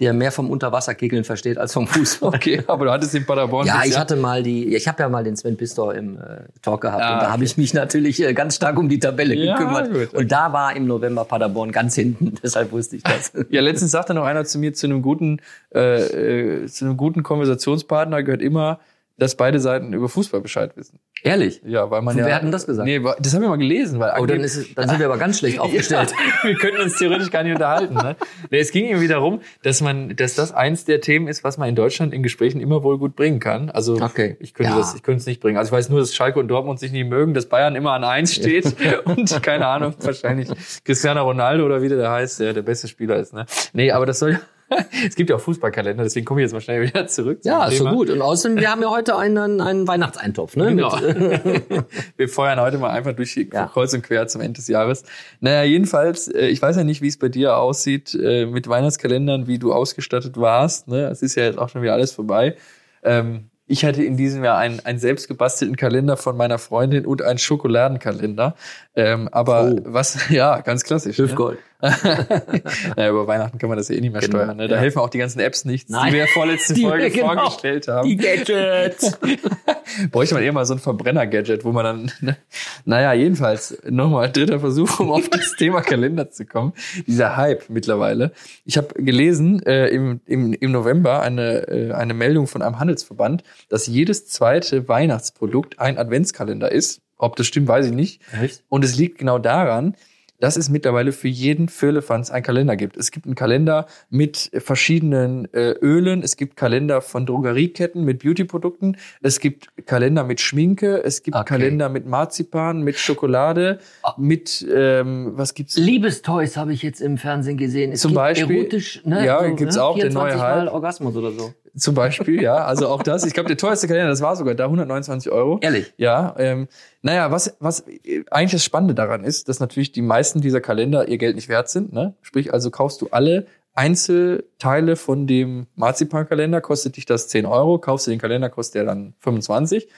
der 0.00 0.12
mehr 0.12 0.30
vom 0.30 0.50
Unterwasserkegeln 0.50 1.24
versteht 1.24 1.58
als 1.58 1.72
vom 1.72 1.86
Fußball. 1.88 2.28
okay, 2.34 2.62
aber 2.66 2.84
du 2.84 2.90
hattest 2.92 3.14
den 3.14 3.26
Paderborn. 3.26 3.66
Ja, 3.66 3.82
ich 3.84 3.98
hatte 3.98 4.14
mal 4.16 4.42
die, 4.42 4.74
ich 4.76 4.86
habe 4.86 5.02
ja 5.02 5.08
mal 5.08 5.24
den 5.24 5.36
Sven 5.36 5.56
Pistor 5.56 5.94
im 5.94 6.16
äh, 6.18 6.20
Talk 6.62 6.82
gehabt 6.82 7.02
Ah, 7.02 7.14
und 7.14 7.18
da 7.18 7.22
okay. 7.24 7.32
habe 7.32 7.44
ich 7.44 7.56
mich 7.56 7.74
natürlich 7.74 8.22
äh, 8.22 8.32
ganz 8.32 8.54
stark 8.56 8.78
um 8.78 8.88
die 8.88 8.98
Tabelle 9.00 9.34
Ja, 9.34 9.56
gekümmert. 9.56 9.92
gut. 9.92 10.14
Und 10.14 10.30
da 10.30 10.52
war 10.52 10.76
im 10.76 10.86
November 10.86 11.24
Paderborn 11.24 11.72
ganz 11.72 11.94
hinten, 11.96 12.34
deshalb 12.42 12.70
wusste 12.70 12.96
ich 12.96 13.02
das. 13.02 13.32
Ja, 13.50 13.60
letztens 13.60 13.90
sagte 13.90 14.14
noch 14.14 14.24
einer 14.24 14.44
zu 14.44 14.58
mir, 14.58 14.72
zu 14.72 14.86
einem 14.86 15.02
guten, 15.02 15.40
äh, 15.74 16.62
äh, 16.62 16.66
zu 16.66 16.84
einem 16.84 16.96
guten 16.96 17.22
Konversationspartner 17.24 18.22
gehört 18.22 18.42
immer, 18.42 18.78
dass 19.18 19.34
beide 19.36 19.58
Seiten 19.60 19.92
über 19.92 20.08
Fußball 20.08 20.40
Bescheid 20.40 20.76
wissen. 20.76 21.00
Ehrlich? 21.24 21.60
Ja, 21.66 21.90
weil 21.90 22.02
man 22.02 22.16
Wer 22.16 22.28
ja. 22.28 22.34
hat 22.36 22.42
denn 22.44 22.52
das 22.52 22.66
gesagt? 22.66 22.86
Nee, 22.86 23.00
das 23.18 23.34
haben 23.34 23.42
wir 23.42 23.48
mal 23.48 23.58
gelesen, 23.58 23.98
weil 23.98 24.12
Oh, 24.18 24.26
dann, 24.26 24.40
ist 24.40 24.56
es, 24.56 24.72
dann 24.74 24.88
sind 24.88 25.00
wir 25.00 25.06
aber 25.06 25.18
ganz 25.18 25.38
schlecht 25.40 25.58
aufgestellt. 25.60 26.12
Ja, 26.12 26.48
wir 26.48 26.54
könnten 26.56 26.80
uns 26.80 26.96
theoretisch 26.96 27.30
gar 27.30 27.42
nicht 27.42 27.52
unterhalten. 27.54 27.94
Ne? 27.94 28.16
Nee, 28.50 28.58
es 28.60 28.70
ging 28.70 28.86
irgendwie 28.86 29.08
darum, 29.08 29.40
dass 29.64 29.80
man, 29.80 30.14
dass 30.16 30.36
das 30.36 30.52
eins 30.54 30.84
der 30.84 31.00
Themen 31.00 31.26
ist, 31.28 31.42
was 31.44 31.58
man 31.58 31.68
in 31.68 31.74
Deutschland 31.74 32.14
in 32.14 32.22
Gesprächen 32.22 32.60
immer 32.60 32.82
wohl 32.84 32.96
gut 32.98 33.16
bringen 33.16 33.40
kann. 33.40 33.70
Also 33.70 33.94
Okay. 34.00 34.36
ich 34.38 34.54
könnte 34.54 34.72
Ja. 34.72 34.78
das, 34.78 34.94
ich 34.94 35.02
könnte 35.02 35.18
es 35.18 35.26
nicht 35.26 35.40
bringen. 35.40 35.58
Also 35.58 35.68
ich 35.70 35.72
weiß 35.72 35.88
nur, 35.88 35.98
dass 35.98 36.14
Schalke 36.14 36.38
und 36.38 36.46
Dortmund 36.48 36.78
sich 36.78 36.92
nicht 36.92 37.08
mögen, 37.08 37.34
dass 37.34 37.46
Bayern 37.46 37.74
immer 37.74 37.92
an 37.94 38.04
eins 38.04 38.32
steht 38.34 38.76
und 39.04 39.42
keine 39.42 39.66
Ahnung, 39.66 39.94
wahrscheinlich 40.00 40.48
Cristiano 40.84 41.22
Ronaldo 41.24 41.64
oder 41.66 41.82
wie 41.82 41.88
der 41.88 42.08
heißt, 42.10 42.38
der 42.38 42.52
der 42.52 42.62
beste 42.62 42.86
Spieler 42.86 43.16
ist. 43.16 43.34
Ne? 43.34 43.46
Nee, 43.72 43.90
aber 43.90 44.06
das 44.06 44.20
soll 44.20 44.32
ja. 44.32 44.40
Es 45.06 45.14
gibt 45.14 45.30
ja 45.30 45.36
auch 45.36 45.40
Fußballkalender, 45.40 46.02
deswegen 46.04 46.26
komme 46.26 46.40
ich 46.40 46.44
jetzt 46.44 46.52
mal 46.52 46.60
schnell 46.60 46.82
wieder 46.82 47.06
zurück. 47.06 47.40
Ja, 47.44 47.66
ist 47.66 47.78
so 47.78 47.84
Thema. 47.84 47.96
gut. 47.96 48.10
Und 48.10 48.20
außerdem, 48.20 48.58
wir 48.58 48.70
haben 48.70 48.82
ja 48.82 48.90
heute 48.90 49.16
einen, 49.16 49.60
einen 49.60 49.86
Weihnachtseintopf. 49.88 50.56
Ne? 50.56 50.68
Genau. 50.74 50.90
Wir 52.16 52.28
feuern 52.28 52.60
heute 52.60 52.78
mal 52.78 52.90
einfach 52.90 53.12
durch 53.14 53.34
die 53.34 53.48
Ja. 53.52 53.66
kreuz 53.66 53.92
und 53.94 54.02
quer 54.02 54.26
zum 54.28 54.40
Ende 54.40 54.54
des 54.54 54.68
Jahres. 54.68 55.04
Naja, 55.40 55.62
jedenfalls, 55.62 56.28
äh, 56.28 56.46
ich 56.48 56.60
weiß 56.60 56.76
ja 56.76 56.84
nicht, 56.84 57.00
wie 57.02 57.08
es 57.08 57.18
bei 57.18 57.28
dir 57.28 57.56
aussieht 57.56 58.14
äh, 58.14 58.46
mit 58.46 58.68
Weihnachtskalendern, 58.68 59.46
wie 59.46 59.58
du 59.58 59.72
ausgestattet 59.72 60.36
warst. 60.36 60.88
Ne? 60.88 61.06
Es 61.06 61.22
ist 61.22 61.34
ja 61.36 61.44
jetzt 61.44 61.58
auch 61.58 61.68
schon 61.68 61.82
wieder 61.82 61.92
alles 61.94 62.12
vorbei. 62.12 62.56
Ähm, 63.02 63.50
ich 63.70 63.84
hatte 63.84 64.02
in 64.02 64.16
diesem 64.16 64.42
Jahr 64.44 64.56
einen, 64.58 64.80
einen 64.80 64.98
selbst 64.98 65.28
gebastelten 65.28 65.76
Kalender 65.76 66.16
von 66.16 66.36
meiner 66.36 66.58
Freundin 66.58 67.04
und 67.04 67.20
einen 67.22 67.38
Schokoladenkalender. 67.38 68.54
Ähm, 68.96 69.28
aber 69.30 69.72
Oh. 69.72 69.78
was, 69.84 70.18
ja, 70.30 70.60
ganz 70.60 70.84
klassisch. 70.84 71.18
Ne? 71.18 71.24
Hüftgold. 71.26 71.58
naja, 72.96 73.10
über 73.10 73.28
Weihnachten 73.28 73.58
kann 73.58 73.68
man 73.68 73.78
das 73.78 73.88
ja 73.88 73.94
eh 73.94 74.00
nicht 74.00 74.12
mehr 74.12 74.20
Genau, 74.20 74.38
steuern. 74.38 74.56
Ne? 74.56 74.66
Da 74.66 74.76
ja. 74.76 74.80
helfen 74.80 74.98
auch 74.98 75.10
die 75.10 75.18
ganzen 75.18 75.38
Apps 75.38 75.64
nichts, 75.64 75.88
Nein. 75.88 76.08
die 76.08 76.18
wir 76.18 76.26
vorletzte 76.26 76.74
Die 76.78 76.82
Folge 76.82 77.10
genau. 77.10 77.34
vorgestellt 77.34 77.86
haben. 77.86 78.08
Die 78.08 78.16
Gadgets. 78.16 79.16
Bräuchte 80.10 80.34
man 80.34 80.42
eher 80.42 80.52
mal 80.52 80.66
so 80.66 80.74
ein 80.74 80.80
Verbrenner-Gadget, 80.80 81.64
wo 81.64 81.70
man 81.70 81.84
dann, 81.84 82.12
ne? 82.20 82.36
naja, 82.84 83.12
jedenfalls, 83.12 83.78
nochmal 83.88 84.32
dritter 84.32 84.58
Versuch, 84.58 84.98
um 84.98 85.12
auf 85.12 85.28
das 85.28 85.54
Thema 85.56 85.80
Kalender 85.82 86.30
zu 86.30 86.46
kommen. 86.46 86.72
Dieser 87.06 87.36
Hype 87.36 87.70
mittlerweile. 87.70 88.32
Ich 88.64 88.76
habe 88.76 89.00
gelesen 89.00 89.64
äh, 89.64 89.86
im, 89.86 90.20
im, 90.26 90.54
im 90.54 90.72
November 90.72 91.22
eine, 91.22 91.68
äh, 91.68 91.92
eine 91.92 92.12
Meldung 92.12 92.48
von 92.48 92.60
einem 92.60 92.80
Handelsverband, 92.80 93.44
dass 93.68 93.86
jedes 93.86 94.26
zweite 94.26 94.88
Weihnachtsprodukt 94.88 95.78
ein 95.78 95.96
Adventskalender 95.96 96.72
ist. 96.72 97.02
Ob 97.16 97.36
das 97.36 97.46
stimmt, 97.46 97.68
weiß 97.68 97.86
ich 97.86 97.92
nicht. 97.92 98.20
Echt? 98.40 98.64
Und 98.68 98.84
es 98.84 98.96
liegt 98.96 99.18
genau 99.18 99.38
daran, 99.38 99.94
dass 100.40 100.56
es 100.56 100.68
mittlerweile 100.68 101.12
für 101.12 101.28
jeden 101.28 101.68
Firlefanz 101.68 102.30
einen 102.30 102.42
Kalender 102.44 102.76
gibt. 102.76 102.96
Es 102.96 103.10
gibt 103.10 103.26
einen 103.26 103.34
Kalender 103.34 103.86
mit 104.08 104.50
verschiedenen 104.58 105.52
äh, 105.52 105.72
Ölen, 105.82 106.22
es 106.22 106.36
gibt 106.36 106.56
Kalender 106.56 107.00
von 107.00 107.26
Drogerieketten 107.26 108.04
mit 108.04 108.20
Beautyprodukten, 108.22 108.96
es 109.20 109.40
gibt 109.40 109.68
Kalender 109.86 110.24
mit 110.24 110.40
Schminke, 110.40 111.02
es 111.04 111.22
gibt 111.22 111.36
Okay. 111.36 111.44
Kalender 111.54 111.88
mit 111.88 112.06
Marzipan, 112.06 112.82
mit 112.82 112.98
Schokolade, 112.98 113.78
mit 114.16 114.66
ähm, 114.72 115.32
was 115.34 115.54
gibt's? 115.54 115.76
Liebesteus 115.76 116.56
habe 116.56 116.72
ich 116.72 116.82
jetzt 116.82 117.00
im 117.00 117.18
Fernsehen 117.18 117.56
gesehen. 117.56 117.92
Es 117.92 118.00
Zum 118.00 118.14
Beispiel- 118.14 118.56
Erotisch, 118.58 119.02
ne? 119.04 119.24
Ja, 119.26 119.46
gibt's 119.50 119.76
auch, 119.76 119.94
der 119.96 120.10
24 120.10 120.14
neue 120.14 120.36
Mal 120.36 120.60
Hype. 120.62 120.72
Orgasmus 120.72 121.16
oder 121.16 121.32
so. 121.32 121.52
Zum 121.78 121.94
Beispiel, 121.94 122.42
ja, 122.42 122.56
also 122.56 122.88
auch 122.88 123.02
das. 123.02 123.24
Ich 123.24 123.34
glaube, 123.34 123.48
der 123.48 123.56
teuerste 123.56 123.86
Kalender, 123.86 124.10
das 124.10 124.20
war 124.20 124.36
sogar 124.36 124.54
da 124.54 124.64
129 124.64 125.30
Euro. 125.30 125.58
Ehrlich? 125.60 125.92
Ja, 125.96 126.34
ähm, 126.38 126.68
naja, 127.02 127.30
was, 127.30 127.56
was 127.60 127.84
eigentlich 128.30 128.52
das 128.52 128.64
Spannende 128.64 128.94
daran 128.94 129.24
ist, 129.24 129.48
dass 129.48 129.60
natürlich 129.60 129.92
die 129.92 130.02
meisten 130.02 130.40
dieser 130.40 130.60
Kalender 130.60 131.08
ihr 131.08 131.18
Geld 131.18 131.36
nicht 131.36 131.48
wert 131.48 131.68
sind. 131.68 131.92
Ne? 131.92 132.14
Sprich, 132.22 132.52
also 132.52 132.70
kaufst 132.70 133.00
du 133.00 133.08
alle 133.10 133.46
Einzelteile 133.74 134.96
von 134.96 135.28
dem 135.28 135.68
Marzipankalender, 135.76 136.60
kostet 136.60 136.96
dich 136.96 137.06
das 137.06 137.28
10 137.28 137.46
Euro, 137.46 137.78
kaufst 137.78 138.08
du 138.08 138.10
den 138.10 138.18
Kalender, 138.18 138.50
kostet 138.50 138.74
der 138.76 138.84
dann 138.84 139.14
25. 139.20 139.88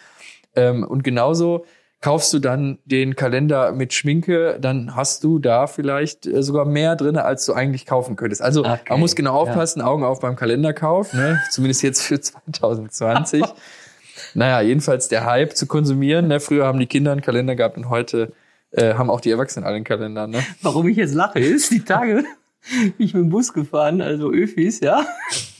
Ähm, 0.55 0.85
und 0.85 1.03
genauso 1.03 1.65
kaufst 2.00 2.32
du 2.32 2.38
dann 2.38 2.79
den 2.85 3.14
Kalender 3.14 3.73
mit 3.73 3.93
Schminke, 3.93 4.58
dann 4.61 4.97
hast 4.97 5.23
du 5.23 5.38
da 5.38 5.67
vielleicht 5.67 6.26
äh, 6.26 6.43
sogar 6.43 6.64
mehr 6.64 6.97
drinne, 6.97 7.25
als 7.25 7.44
du 7.44 7.52
eigentlich 7.52 7.87
kaufen 7.87 8.17
könntest. 8.17 8.43
Also 8.43 8.61
Okay, 8.61 8.79
man 8.88 9.00
muss 9.00 9.14
genau 9.14 9.35
ja. 9.35 9.41
aufpassen, 9.41 9.82
Augen 9.82 10.05
auf 10.05 10.20
beim 10.20 10.37
Kalenderkauf, 10.37 11.12
ne? 11.12 11.41
zumindest 11.50 11.82
jetzt 11.82 12.02
für 12.02 12.20
2020. 12.20 13.44
naja, 14.35 14.61
jedenfalls 14.61 15.08
der 15.08 15.25
Hype 15.25 15.56
zu 15.56 15.67
konsumieren. 15.67 16.29
Ne? 16.29 16.41
Früher 16.41 16.67
haben 16.67 16.79
die 16.79 16.87
Kinder 16.87 17.12
einen 17.12 17.20
Kalender 17.20 17.55
gehabt 17.55 17.76
und 17.76 17.91
heute 17.91 18.32
äh, 18.70 18.94
haben 18.94 19.11
auch 19.11 19.20
die 19.20 19.31
Erwachsenen 19.31 19.67
alle 19.67 19.76
einen 19.76 19.85
Kalender. 19.85 20.26
Ne? 20.26 20.43
Warum 20.62 20.88
ich 20.88 20.96
jetzt 20.96 21.14
lache, 21.14 21.38
ist 21.38 21.70
die 21.70 21.85
Tage 21.85 22.25
bin 22.70 22.94
ich 22.99 23.14
mit 23.14 23.25
dem 23.25 23.31
Bus 23.31 23.53
gefahren, 23.53 24.00
also 24.00 24.31
Öfis, 24.31 24.81
ja. 24.81 25.06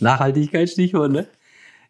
Nachhaltigkeit, 0.01 0.69
Stichwort, 0.69 1.13
ne? 1.13 1.27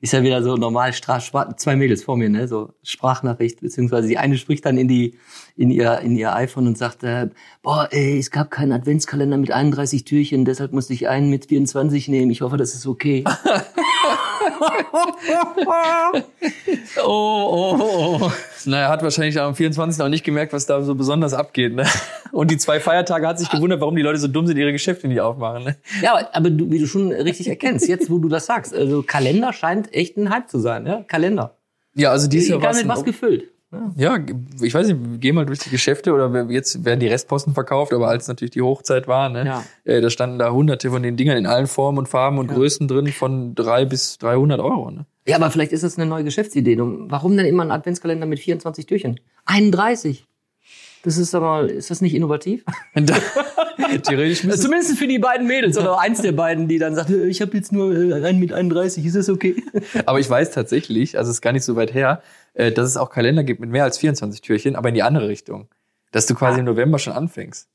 Ist 0.03 0.13
ja 0.15 0.23
wieder 0.23 0.43
so 0.43 0.57
normal, 0.57 0.93
zwei 0.95 1.77
Mädels 1.77 2.05
vor 2.05 2.17
mir, 2.17 2.31
ne? 2.31 2.49
So 2.49 2.73
Sprachnachricht, 2.83 3.61
beziehungsweise 3.61 4.09
die 4.09 4.17
eine 4.17 4.39
spricht 4.39 4.65
dann 4.65 4.79
in 4.79 4.89
die, 4.89 5.19
in 5.57 5.71
ihr, 5.71 5.99
in 6.01 6.17
ihr 6.17 6.35
iPhone 6.35 6.67
und 6.67 6.79
sagt, 6.79 7.03
äh, 7.03 7.29
boah, 7.63 7.89
ey, 7.91 8.19
es 8.19 8.31
gab 8.31 8.51
keinen 8.51 8.73
Adventskalender 8.73 9.37
mit 9.37 9.51
31 9.51 10.05
Türchen, 10.05 10.47
deshalb 10.47 10.73
musste 10.73 10.95
ich 10.95 11.09
einen 11.09 11.29
mit 11.29 11.47
24 11.47 12.09
nehmen. 12.09 12.31
Ich 12.31 12.41
hoffe, 12.41 12.57
das 12.57 12.75
ist 12.75 12.87
okay. 12.87 13.25
oh, 17.03 17.77
oh, 17.79 18.19
oh. 18.23 18.33
Naja, 18.67 18.89
hat 18.89 19.03
wahrscheinlich 19.03 19.39
am 19.41 19.55
24. 19.55 19.99
noch 19.99 20.09
nicht 20.09 20.25
gemerkt, 20.25 20.53
was 20.53 20.67
da 20.67 20.83
so 20.83 20.95
besonders 20.95 21.33
abgeht. 21.35 21.75
Ne? 21.75 21.85
Und 22.33 22.51
die 22.51 22.59
zwei 22.59 22.81
Feiertage 22.81 23.27
hat 23.27 23.39
sich 23.39 23.51
gewundert, 23.51 23.81
warum 23.81 23.97
die 23.97 24.03
Leute 24.03 24.19
so 24.19 24.29
dumm 24.29 24.47
sind, 24.47 24.57
ihre 24.57 24.73
Geschäfte 24.73 25.09
nicht 25.09 25.21
aufmachen. 25.21 25.65
Ne? 25.65 25.77
Ja, 26.03 26.13
aber, 26.15 26.35
aber 26.35 26.51
du, 26.51 26.71
wie 26.71 26.79
du 26.79 26.87
schon 26.87 27.13
richtig 27.13 27.49
erkennst, 27.49 27.89
jetzt 27.89 28.11
wo 28.11 28.19
du 28.19 28.29
das 28.29 28.47
sagst, 28.47 28.75
also 28.75 29.03
Kalender 29.03 29.53
scheint 29.53 29.93
echt 29.95 30.17
ein 30.17 30.31
Hype 30.31 30.49
zu 30.49 30.59
sein, 30.59 30.87
ja? 30.87 31.03
Kalender. 31.07 31.57
Ja, 31.95 32.11
also 32.11 32.29
dies 32.29 32.49
Jahr 32.49 32.59
mit 32.59 32.67
ein- 32.69 32.89
was 32.89 33.05
gefüllt. 33.05 33.49
Ja, 33.97 34.19
ich 34.61 34.75
weiß 34.75 34.89
nicht, 34.89 35.21
geh 35.21 35.31
mal 35.33 35.47
durch 35.47 35.61
die 35.61 35.71
Geschäfte 35.71 36.13
oder 36.13 36.47
jetzt 36.51 36.85
werden 36.85 36.99
die 36.99 37.07
Restposten 37.07 37.55
verkauft, 37.55 37.93
aber 37.93 38.09
als 38.09 38.27
natürlich 38.27 38.51
die 38.51 38.63
Hochzeit 38.63 39.07
war, 39.07 39.29
ne, 39.29 39.47
Ja. 39.47 39.65
äh, 39.85 40.01
da 40.01 40.11
standen 40.11 40.39
da 40.41 40.51
hunderte 40.51 40.91
von 40.91 41.03
den 41.05 41.17
Dingern 41.17 41.37
in 41.37 41.47
allen 41.47 41.69
Formen 41.69 41.99
und 41.99 42.09
Farben 42.09 42.39
und 42.39 42.49
Größen 42.49 42.89
drin 42.89 43.07
von 43.09 43.55
drei 43.55 43.85
bis 43.85 44.19
300 44.19 44.59
Euro. 44.61 44.91
Ne? 44.91 45.07
Ja, 45.27 45.37
aber 45.37 45.51
vielleicht 45.53 45.71
ist 45.73 45.85
das 45.85 45.97
eine 45.99 46.07
neue 46.07 46.25
Geschäftsidee. 46.25 46.77
Warum 46.81 47.37
denn 47.37 47.47
immer 47.47 47.63
ein 47.63 47.71
Adventskalender 47.71 48.27
mit 48.27 48.41
24 48.41 48.87
Türchen? 48.87 49.21
31. 49.45 50.27
Das 51.03 51.17
ist 51.17 51.35
aber, 51.35 51.69
ist 51.69 51.91
das 51.91 52.01
nicht 52.01 52.15
innovativ? 52.15 52.65
Theoretisch 52.95 54.41
Zumindest 54.41 54.99
für 54.99 55.07
die 55.07 55.19
beiden 55.19 55.47
Mädels 55.47 55.79
oder 55.79 55.99
eins 55.99 56.21
der 56.21 56.33
beiden, 56.33 56.69
die 56.69 56.79
dann 56.79 56.95
sagt, 56.95 57.11
äh, 57.11 57.27
ich 57.27 57.41
habe 57.41 57.57
jetzt 57.57 57.73
nur 57.73 57.95
äh, 57.95 58.25
einen 58.25 58.39
mit 58.39 58.53
31, 58.53 59.05
ist 59.05 59.17
das 59.17 59.29
okay? 59.31 59.63
Aber 60.07 60.21
ich 60.21 60.29
weiß 60.29 60.51
tatsächlich, 60.51 61.17
also 61.17 61.31
es 61.31 61.39
ist 61.39 61.41
gar 61.41 61.53
nicht 61.53 61.65
so 61.65 61.77
weit 61.77 61.95
her, 61.95 62.23
äh, 62.55 62.71
dass 62.71 62.87
es 62.87 62.97
auch 62.97 63.11
Kalender 63.11 63.45
gibt 63.45 63.61
mit 63.61 63.71
mehr 63.71 63.85
als 63.85 63.99
24 63.99 64.43
Türchen, 64.43 64.77
aber 64.77 64.91
in 64.91 64.95
die 64.95 65.03
andere 65.03 65.29
Richtung. 65.29 65.69
Dass 66.13 66.27
du 66.27 66.35
quasi 66.35 66.59
im 66.59 66.67
November 66.67 66.99
schon 66.99 67.13
anfängst. 67.13 67.69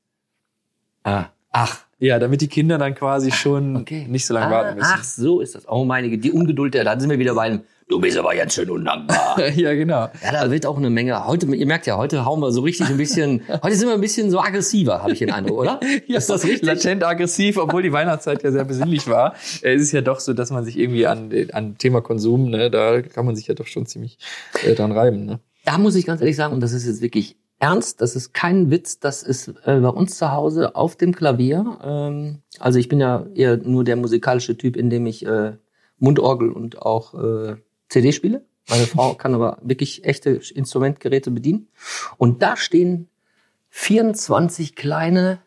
Ah. 1.02 1.26
Ach, 1.50 1.84
Ja, 1.98 2.18
damit 2.18 2.42
die 2.42 2.48
Kinder 2.48 2.76
dann 2.76 2.94
quasi 2.94 3.32
schon 3.32 3.76
okay. 3.76 4.06
nicht 4.08 4.26
so 4.26 4.34
lange 4.34 4.48
ah, 4.48 4.50
warten 4.50 4.76
müssen. 4.76 4.92
Ach, 4.92 5.02
so 5.02 5.40
ist 5.40 5.54
das. 5.54 5.66
Oh 5.66 5.86
meine, 5.86 6.10
Güte, 6.10 6.20
die 6.20 6.32
Ungeduld 6.32 6.74
der, 6.74 6.84
da 6.84 7.00
sind 7.00 7.08
wir 7.08 7.18
wieder 7.18 7.34
bei 7.34 7.42
einem. 7.42 7.62
Du 7.88 8.00
bist 8.00 8.18
aber 8.18 8.34
jetzt 8.34 8.54
schön 8.54 8.68
undankbar. 8.68 9.48
ja, 9.54 9.72
genau. 9.74 10.08
Ja, 10.20 10.32
da 10.32 10.50
wird 10.50 10.66
auch 10.66 10.76
eine 10.76 10.90
Menge. 10.90 11.24
Heute, 11.24 11.46
ihr 11.54 11.66
merkt 11.66 11.86
ja, 11.86 11.96
heute 11.96 12.24
hauen 12.24 12.40
wir 12.40 12.50
so 12.50 12.62
richtig 12.62 12.88
ein 12.88 12.96
bisschen. 12.96 13.42
heute 13.62 13.76
sind 13.76 13.86
wir 13.86 13.94
ein 13.94 14.00
bisschen 14.00 14.28
so 14.28 14.40
aggressiver, 14.40 15.02
habe 15.02 15.12
ich 15.12 15.20
den 15.20 15.30
Eindruck, 15.30 15.58
oder? 15.58 15.80
Ja, 16.08 16.18
ist 16.18 16.28
das 16.28 16.44
richtig? 16.44 16.62
Latent 16.62 17.04
aggressiv, 17.04 17.58
obwohl 17.58 17.82
die 17.82 17.92
Weihnachtszeit 17.92 18.42
ja 18.42 18.50
sehr 18.50 18.64
besinnlich 18.64 19.06
war. 19.06 19.34
Äh, 19.62 19.76
ist 19.76 19.82
es 19.82 19.92
ja 19.92 20.00
doch 20.00 20.18
so, 20.18 20.32
dass 20.32 20.50
man 20.50 20.64
sich 20.64 20.76
irgendwie 20.76 21.06
an, 21.06 21.30
an 21.52 21.78
Thema 21.78 22.00
Konsum, 22.00 22.50
ne, 22.50 22.72
da 22.72 23.02
kann 23.02 23.24
man 23.24 23.36
sich 23.36 23.46
ja 23.46 23.54
doch 23.54 23.66
schon 23.66 23.86
ziemlich 23.86 24.18
äh, 24.64 24.74
dran 24.74 24.90
reiben. 24.90 25.24
Ne? 25.24 25.38
Da 25.64 25.78
muss 25.78 25.94
ich 25.94 26.06
ganz 26.06 26.20
ehrlich 26.20 26.36
sagen, 26.36 26.54
und 26.54 26.60
das 26.60 26.72
ist 26.72 26.86
jetzt 26.86 27.02
wirklich 27.02 27.36
ernst, 27.60 28.00
das 28.00 28.16
ist 28.16 28.34
kein 28.34 28.70
Witz, 28.72 28.98
das 28.98 29.22
ist 29.22 29.48
äh, 29.64 29.78
bei 29.78 29.88
uns 29.88 30.18
zu 30.18 30.32
Hause 30.32 30.74
auf 30.74 30.96
dem 30.96 31.14
Klavier. 31.14 31.78
Ähm, 31.84 32.42
also 32.58 32.80
ich 32.80 32.88
bin 32.88 32.98
ja 32.98 33.26
eher 33.34 33.56
nur 33.58 33.84
der 33.84 33.94
musikalische 33.94 34.56
Typ, 34.58 34.76
in 34.76 34.90
dem 34.90 35.06
ich 35.06 35.24
äh, 35.24 35.52
Mundorgel 35.98 36.50
und 36.50 36.82
auch 36.82 37.14
äh, 37.14 37.56
CD 37.88 38.12
spiele. 38.12 38.44
Meine 38.68 38.86
Frau 38.86 39.14
kann 39.14 39.34
aber 39.34 39.58
wirklich 39.62 40.04
echte 40.04 40.30
Instrumentgeräte 40.30 41.30
bedienen. 41.30 41.68
Und 42.16 42.42
da 42.42 42.56
stehen 42.56 43.08
24 43.70 44.74
kleine 44.74 45.40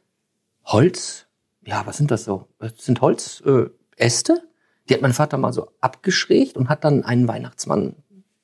Holz, 0.65 1.25
ja, 1.65 1.85
was 1.85 1.97
sind 1.97 2.11
das 2.11 2.23
so? 2.23 2.47
Das 2.59 2.73
sind 2.77 3.01
Holzäste. 3.01 4.33
Äh, 4.33 4.47
die 4.87 4.93
hat 4.93 5.01
mein 5.01 5.13
Vater 5.13 5.37
mal 5.37 5.53
so 5.53 5.71
abgeschrägt 5.81 6.57
und 6.57 6.69
hat 6.69 6.83
dann 6.83 7.03
einen 7.03 7.27
Weihnachtsmann 7.27 7.95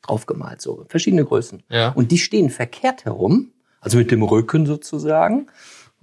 draufgemalt, 0.03 0.61
so 0.61 0.85
verschiedene 0.87 1.25
Größen. 1.25 1.63
Ja. 1.69 1.89
Und 1.89 2.11
die 2.11 2.19
stehen 2.19 2.49
verkehrt 2.49 3.05
herum, 3.05 3.51
also 3.81 3.97
mit 3.97 4.11
dem 4.11 4.23
Rücken 4.23 4.65
sozusagen, 4.65 5.47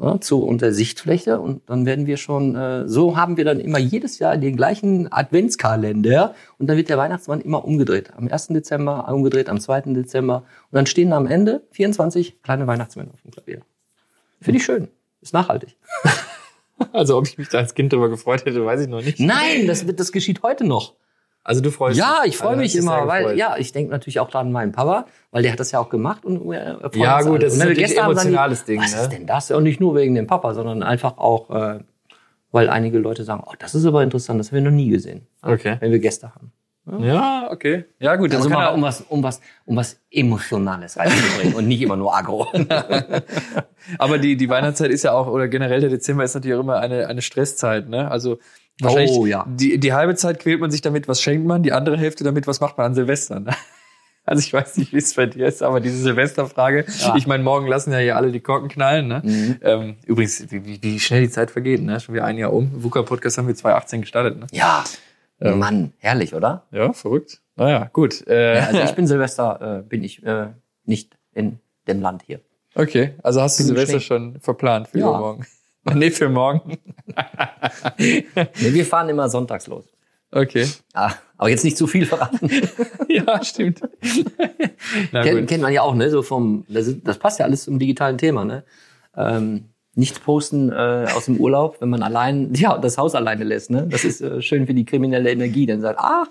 ja, 0.03 0.21
zu 0.21 0.43
unter 0.43 0.73
Sichtfläche. 0.73 1.41
Und 1.41 1.63
dann 1.67 1.87
werden 1.87 2.07
wir 2.07 2.17
schon, 2.17 2.57
äh, 2.57 2.89
so 2.89 3.17
haben 3.17 3.37
wir 3.37 3.45
dann 3.45 3.61
immer 3.61 3.79
jedes 3.79 4.19
Jahr 4.19 4.37
den 4.37 4.57
gleichen 4.57 5.11
Adventskalender. 5.13 6.35
Und 6.59 6.67
dann 6.67 6.77
wird 6.77 6.89
der 6.89 6.99
Weihnachtsmann 6.99 7.41
immer 7.41 7.65
umgedreht. 7.65 8.13
Am 8.17 8.29
1. 8.29 8.49
Dezember 8.49 9.09
umgedreht, 9.09 9.49
am 9.49 9.61
2. 9.61 9.93
Dezember. 9.93 10.39
Und 10.71 10.77
dann 10.77 10.87
stehen 10.87 11.13
am 11.13 11.27
Ende 11.27 11.63
24 11.71 12.43
kleine 12.43 12.67
Weihnachtsmänner 12.67 13.13
auf 13.13 13.23
dem 13.23 13.31
Klavier. 13.31 13.61
Finde 14.41 14.59
ich 14.59 14.65
schön. 14.65 14.89
Ist 15.21 15.33
nachhaltig. 15.33 15.77
Also 16.93 17.17
ob 17.17 17.29
ich 17.29 17.39
mich 17.39 17.49
da 17.49 17.59
als 17.59 17.75
Kind 17.75 17.93
darüber 17.93 18.09
gefreut 18.09 18.45
hätte, 18.45 18.65
weiß 18.65 18.81
ich 18.81 18.89
noch 18.89 19.03
nicht. 19.03 19.21
Nein, 19.21 19.69
das, 19.69 19.87
wird, 19.87 20.01
das 20.01 20.11
geschieht 20.11 20.43
heute 20.43 20.65
noch. 20.65 20.95
Also 21.45 21.61
du 21.61 21.71
freust 21.71 21.99
Ja, 21.99 22.21
dich. 22.23 22.33
ich 22.35 22.37
freue 22.39 22.51
Also 22.51 22.61
mich 22.61 22.77
immer, 22.77 23.07
weil 23.09 23.37
ja, 23.37 23.57
ich 23.57 23.73
denke 23.73 23.91
natürlich 23.91 24.21
auch 24.21 24.33
an 24.35 24.53
meinen 24.53 24.71
Papa, 24.73 25.07
weil 25.33 25.43
der 25.43 25.53
hat 25.53 25.61
das 25.61 25.73
ja 25.73 25.81
auch 25.81 25.89
gemacht 25.89 26.25
und 26.25 26.49
wir 26.49 26.79
freuen 26.81 27.03
Ja, 27.03 27.17
uns 27.17 27.25
gut, 27.27 27.35
alle. 27.37 27.45
das 27.45 27.53
ist 27.55 27.59
natürlich 27.59 27.85
ein 27.85 27.89
sagen 27.89 28.07
die, 28.07 28.13
emotionales 28.13 28.65
Ding, 28.65 28.81
Was 28.81 28.95
ne? 28.95 29.01
ist 29.03 29.09
denn 29.11 29.27
das? 29.27 29.51
Und 29.51 29.65
nicht 29.65 29.81
nur 29.81 29.95
wegen 29.97 30.15
dem 30.15 30.27
Papa, 30.29 30.55
sondern 30.55 30.83
einfach 30.85 31.19
auch, 31.19 31.51
äh, 31.51 31.81
weil 32.53 32.69
einige 32.71 32.99
Leute 32.99 33.25
sagen, 33.25 33.43
oh, 33.45 33.55
das 33.59 33.75
ist 33.75 33.85
aber 33.87 34.03
interessant, 34.03 34.39
das 34.39 34.49
haben 34.53 34.57
wir 34.57 34.71
noch 34.71 34.77
nie 34.77 34.89
gesehen, 34.91 35.27
Okay. 35.43 35.77
wenn 35.81 35.91
wir 35.91 35.99
Gäste 35.99 36.33
haben. 36.35 36.53
Ja, 37.01 37.49
okay. 37.51 37.85
Ja, 38.01 38.17
gut. 38.17 38.35
Also 38.35 38.49
mal 38.49 38.69
um 38.69 38.83
was, 38.83 39.03
um 39.03 39.23
was, 39.23 39.41
um 39.67 39.77
was 39.77 40.01
Emotionales 40.11 40.97
reinzubringen 40.99 41.55
und 41.55 41.69
nicht 41.69 41.81
immer 41.81 41.97
nur 41.97 42.15
Agro. 42.15 42.49
Aber 43.99 44.19
die, 44.19 44.37
die 44.37 44.49
Weihnachtszeit 44.49 44.91
ist 44.91 45.05
ja 45.05 45.13
auch, 45.13 45.27
oder 45.29 45.49
generell 45.49 45.81
der 45.81 45.91
Dezember 45.91 46.25
ist 46.25 46.35
natürlich 46.35 46.57
auch 46.57 46.63
immer 46.63 46.81
eine, 46.81 47.07
eine 47.07 47.23
Stresszeit, 47.23 47.89
ne? 47.89 48.11
Also 48.11 48.39
wahrscheinlich 48.81 49.13
Oh, 49.13 49.27
ja. 49.27 49.45
die, 49.49 49.79
die 49.79 49.93
halbe 49.93 50.15
Zeit 50.17 50.41
quält 50.41 50.61
man 50.61 50.71
sich 50.71 50.81
damit, 50.81 51.07
was 51.09 51.21
schenkt 51.23 51.47
man, 51.47 51.63
die 51.63 51.73
andere 51.73 51.97
Hälfte 51.97 52.25
damit, 52.25 52.47
was 52.47 52.61
macht 52.61 52.79
man 52.79 52.87
an 52.87 52.95
Silvester. 52.95 53.41
Ne? 53.41 53.51
Also 54.25 54.39
ich 54.39 54.53
weiß 54.53 54.77
nicht, 54.77 54.93
wie 54.93 54.99
es 54.99 55.15
bei 55.15 55.27
dir 55.27 55.49
ist, 55.49 55.65
aber 55.65 55.81
diese 55.81 55.97
Silvesterfrage, 55.97 56.85
Ja. 57.01 57.17
ich 57.17 57.27
meine, 57.27 57.43
morgen 57.43 57.67
lassen 57.67 57.91
ja 57.91 57.99
hier 57.99 58.17
alle 58.17 58.31
die 58.31 58.39
Korken 58.39 58.69
knallen. 58.69 59.09
Ne? 59.09 59.21
Mhm. 59.25 59.57
Ähm, 59.63 59.97
übrigens, 60.07 60.49
wie, 60.53 60.65
wie, 60.65 60.79
wie 60.81 61.01
schnell 61.01 61.23
die 61.23 61.29
Zeit 61.31 61.51
vergeht, 61.51 61.83
ne? 61.83 61.99
Schon 61.99 62.15
wieder 62.15 62.25
ein 62.25 62.39
Jahr 62.39 62.53
um. 62.53 62.71
VUCA-Podcast 62.85 63.39
haben 63.39 63.49
wir 63.49 63.57
2018 63.57 64.01
gestartet, 64.03 64.39
ne? 64.39 64.47
ja, 64.53 64.85
Ähm. 65.45 65.59
Mann, 65.59 65.93
herrlich, 65.99 66.35
oder? 66.35 66.67
Ja, 66.71 66.93
verrückt. 66.93 67.41
Naja, 67.57 67.91
gut. 67.93 68.27
Äh, 68.27 68.57
Ja, 68.59 68.67
also 68.67 68.81
ich 68.85 68.93
bin 68.95 69.07
Silvester, 69.07 69.79
äh, 69.81 69.83
bin 69.83 70.03
ich 70.05 70.23
äh, 70.25 70.49
nicht 70.85 71.17
in 71.35 71.59
dem 71.89 72.01
Land 72.01 72.23
hier. 72.23 72.41
okay, 72.75 73.15
also 73.23 73.41
hast 73.43 73.59
du 73.59 73.65
Bin 73.65 73.71
im 73.71 73.77
Silvester 73.77 74.01
schon 74.01 74.41
verplant 74.41 74.89
für 74.89 74.99
Ja. 75.01 75.09
übermorgen? 75.09 75.47
nee, 75.95 76.11
für 76.11 76.29
morgen. 76.29 76.79
Nee, 77.99 78.25
wir 78.61 78.87
fahren 78.87 79.09
immer 79.09 79.29
sonntags 79.29 79.67
los. 79.67 79.85
Okay. 80.31 80.67
Ah, 80.95 81.13
aber 81.37 81.51
jetzt 81.51 81.65
nicht 81.65 81.77
zu 81.77 81.87
viel 81.87 82.07
verraten. 82.07 82.49
ja, 83.09 83.45
stimmt. 83.45 83.83
Na 85.11 85.23
Kennt, 85.25 85.41
gut. 85.41 85.49
kennt 85.49 85.63
man 85.63 85.73
ja 85.73 85.83
auch, 85.83 85.95
ne? 85.95 86.09
So 86.09 86.23
vom, 86.23 86.65
das, 86.69 86.87
das 87.03 87.19
passt 87.19 87.39
ja 87.39 87.45
alles 87.45 87.65
zum 87.65 87.79
digitalen 87.79 88.17
Thema, 88.17 88.45
ne? 88.45 88.65
Ähm, 89.15 89.65
nicht 89.95 90.25
posten 90.25 90.71
äh, 90.71 91.07
aus 91.15 91.27
dem 91.27 91.37
Urlaub, 91.37 91.77
wenn 91.81 91.91
man 91.91 92.03
allein, 92.03 92.55
ja, 92.55 92.79
das 92.79 92.99
Haus 92.99 93.15
alleine 93.15 93.45
lässt, 93.45 93.71
ne? 93.71 93.87
Das 93.89 94.05
ist 94.05 94.21
äh, 94.21 94.43
schön 94.43 94.67
für 94.67 94.75
die 94.75 94.85
kriminelle 94.85 95.31
Energie. 95.31 95.67
Dann 95.67 95.81
sagt, 95.81 95.99
ach, 96.01 96.29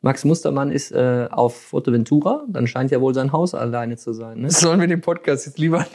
Max 0.00 0.24
Mustermann 0.24 0.72
ist 0.72 0.90
äh, 0.90 1.28
auf 1.30 1.56
Fuerteventura, 1.56 2.44
dann 2.48 2.66
scheint 2.66 2.90
ja 2.90 3.00
wohl 3.00 3.14
sein 3.14 3.30
Haus 3.32 3.54
alleine 3.54 3.96
zu 3.96 4.12
sein, 4.12 4.40
ne? 4.40 4.50
Sollen 4.50 4.80
wir 4.80 4.88
den 4.88 5.00
Podcast 5.00 5.46
jetzt 5.46 5.58
lieber 5.58 5.86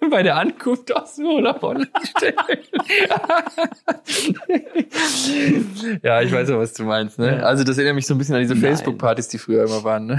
bei 0.10 0.22
der 0.22 0.36
Ankunft 0.36 0.96
aus 0.96 1.16
dem 1.16 1.26
Urlaub 1.26 1.62
online 1.62 1.90
stellen? 2.04 2.34
ja, 6.02 6.22
ich 6.22 6.32
weiß 6.32 6.48
ja, 6.48 6.58
was 6.58 6.72
du 6.72 6.84
meinst. 6.84 7.18
Ne? 7.18 7.44
Also 7.44 7.64
das 7.64 7.76
erinnert 7.76 7.96
mich 7.96 8.06
so 8.06 8.14
ein 8.14 8.18
bisschen 8.18 8.36
an 8.36 8.40
diese. 8.40 8.56
Facebook-Partys, 8.56 9.28
die 9.28 9.36
früher 9.36 9.64
immer 9.64 9.84
waren. 9.84 10.06
Ne? 10.06 10.18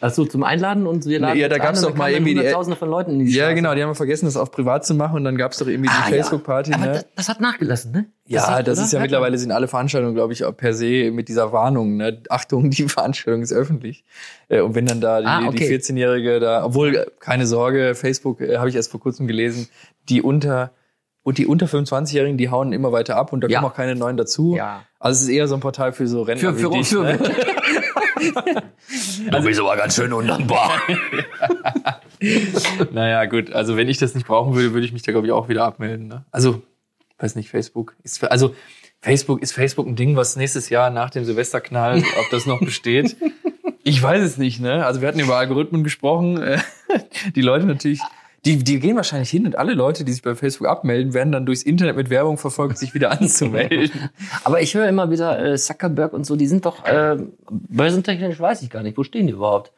Ach 0.00 0.10
so, 0.10 0.24
zum 0.24 0.42
Einladen 0.42 0.86
und 0.86 1.06
wir 1.06 1.18
laden 1.20 1.38
Ja, 1.38 1.48
da 1.48 1.56
ein 1.56 1.74
und 1.76 1.82
doch 1.82 1.94
mal 1.94 2.10
irgendwie 2.10 2.34
die- 2.34 2.38
Hunderttausende 2.40 2.76
von 2.76 2.88
Leuten 2.90 3.12
in 3.12 3.18
die 3.20 3.32
Ja, 3.32 3.44
Straße. 3.44 3.54
genau. 3.54 3.74
Die 3.74 3.82
haben 3.82 3.94
vergessen, 3.94 4.26
das 4.26 4.36
auch 4.36 4.50
privat 4.50 4.84
zu 4.84 4.94
machen 4.94 5.16
und 5.16 5.24
dann 5.24 5.36
gab 5.36 5.52
es 5.52 5.58
doch 5.58 5.66
irgendwie 5.66 5.88
die 5.88 5.94
Ah, 5.94 6.08
ja. 6.10 6.16
Facebook-Party. 6.16 6.72
Aber 6.74 6.86
Ne? 6.86 6.92
das, 6.92 7.06
das 7.16 7.28
hat 7.28 7.40
nachgelassen, 7.40 7.92
ne? 7.92 8.06
Ja, 8.26 8.42
sieht- 8.58 8.66
das 8.68 8.78
oder? 8.78 8.86
ist 8.86 8.92
ja 8.92 9.00
mittlerweile 9.00 9.38
sind 9.38 9.52
alle 9.52 9.68
Veranstaltungen, 9.68 10.14
glaube 10.14 10.32
ich, 10.32 10.44
auch 10.44 10.56
per 10.56 10.74
se 10.74 11.10
mit 11.12 11.28
dieser 11.28 11.52
Warnung. 11.52 11.96
Ne? 11.96 12.22
Achtung, 12.28 12.70
die 12.70 12.82
Veranstaltung 12.88 13.42
ist 13.42 13.52
öffentlich. 13.52 14.04
Äh, 14.48 14.60
Und 14.60 14.74
wenn 14.74 14.86
dann 14.86 15.00
da 15.00 15.20
die, 15.20 15.26
Ah, 15.26 15.46
okay. 15.48 15.56
die 15.56 15.64
14-Jährige 15.66 16.40
da, 16.40 16.64
obwohl 16.64 17.06
keine 17.18 17.46
Sorge, 17.46 17.94
Facebook 17.94 18.40
äh, 18.40 18.58
habe 18.58 18.68
ich 18.68 18.74
erst 18.76 18.90
vor 18.90 19.00
kurzem 19.00 19.26
gelesen, 19.26 19.68
die 20.08 20.22
unter 20.22 20.72
und 21.22 21.36
die 21.36 21.46
unter 21.46 21.66
25-Jährigen, 21.66 22.38
die 22.38 22.48
hauen 22.48 22.72
immer 22.72 22.92
weiter 22.92 23.16
ab 23.16 23.32
und 23.34 23.42
da 23.42 23.48
Ja. 23.48 23.60
kommen 23.60 23.70
auch 23.72 23.76
keine 23.76 23.94
neuen 23.94 24.16
dazu. 24.16 24.56
Ja. 24.56 24.84
Also 24.98 25.18
es 25.18 25.22
ist 25.24 25.28
eher 25.28 25.48
so 25.48 25.54
ein 25.54 25.60
Portal 25.60 25.92
für 25.92 26.06
so 26.06 26.22
Rentner 26.22 26.54
Für, 26.54 26.58
für, 26.58 26.70
dich, 26.70 26.88
für, 26.88 27.02
ne? 27.02 27.18
Du 29.30 29.42
bist 29.42 29.60
aber 29.60 29.76
ganz 29.76 29.94
schön 29.96 30.12
undankbar. 30.12 30.80
Naja, 32.92 33.24
gut. 33.24 33.52
Also 33.52 33.76
wenn 33.76 33.88
ich 33.88 33.98
das 33.98 34.14
nicht 34.14 34.26
brauchen 34.26 34.54
würde, 34.54 34.72
würde 34.74 34.84
ich 34.86 34.92
mich 34.92 35.02
da, 35.02 35.12
glaube 35.12 35.26
ich, 35.26 35.32
auch 35.32 35.48
wieder 35.48 35.64
abmelden. 35.64 36.08
Ne? 36.08 36.24
Also, 36.30 36.62
weiß 37.18 37.34
nicht, 37.36 37.48
Facebook 37.48 37.96
ist, 38.02 38.18
für- 38.18 38.30
also 38.30 38.54
Facebook, 39.00 39.40
ist 39.42 39.52
Facebook 39.52 39.86
ein 39.86 39.96
Ding, 39.96 40.16
was 40.16 40.36
nächstes 40.36 40.68
Jahr 40.68 40.90
nach 40.90 41.08
dem 41.10 41.24
Silvesterknall, 41.24 41.98
ob 42.18 42.30
das 42.30 42.46
noch 42.46 42.60
besteht? 42.60 43.16
Ich 43.82 44.00
weiß 44.02 44.22
es 44.22 44.36
nicht, 44.36 44.60
ne? 44.60 44.84
Also 44.84 45.00
wir 45.00 45.08
hatten 45.08 45.20
über 45.20 45.38
Algorithmen 45.38 45.82
gesprochen. 45.82 46.60
Die 47.34 47.40
Leute 47.40 47.64
natürlich, 47.64 48.00
die, 48.44 48.64
die 48.64 48.80
gehen 48.80 48.96
wahrscheinlich 48.96 49.30
hin 49.30 49.44
und 49.46 49.56
alle 49.56 49.74
Leute, 49.74 50.04
die 50.04 50.12
sich 50.12 50.22
bei 50.22 50.34
Facebook 50.34 50.66
abmelden, 50.66 51.12
werden 51.12 51.32
dann 51.32 51.44
durchs 51.44 51.62
Internet 51.62 51.96
mit 51.96 52.08
Werbung 52.08 52.38
verfolgt, 52.38 52.78
sich 52.78 52.94
wieder 52.94 53.10
anzumelden. 53.10 54.10
Aber 54.44 54.62
ich 54.62 54.74
höre 54.74 54.88
immer 54.88 55.10
wieder 55.10 55.44
äh, 55.44 55.56
Zuckerberg 55.56 56.12
und 56.12 56.24
so, 56.24 56.36
die 56.36 56.46
sind 56.46 56.64
doch, 56.64 56.84
äh, 56.84 57.16
börsentechnisch 57.50 58.40
weiß 58.40 58.62
ich 58.62 58.70
gar 58.70 58.82
nicht, 58.82 58.96
wo 58.96 59.04
stehen 59.04 59.26
die 59.26 59.34
überhaupt? 59.34 59.72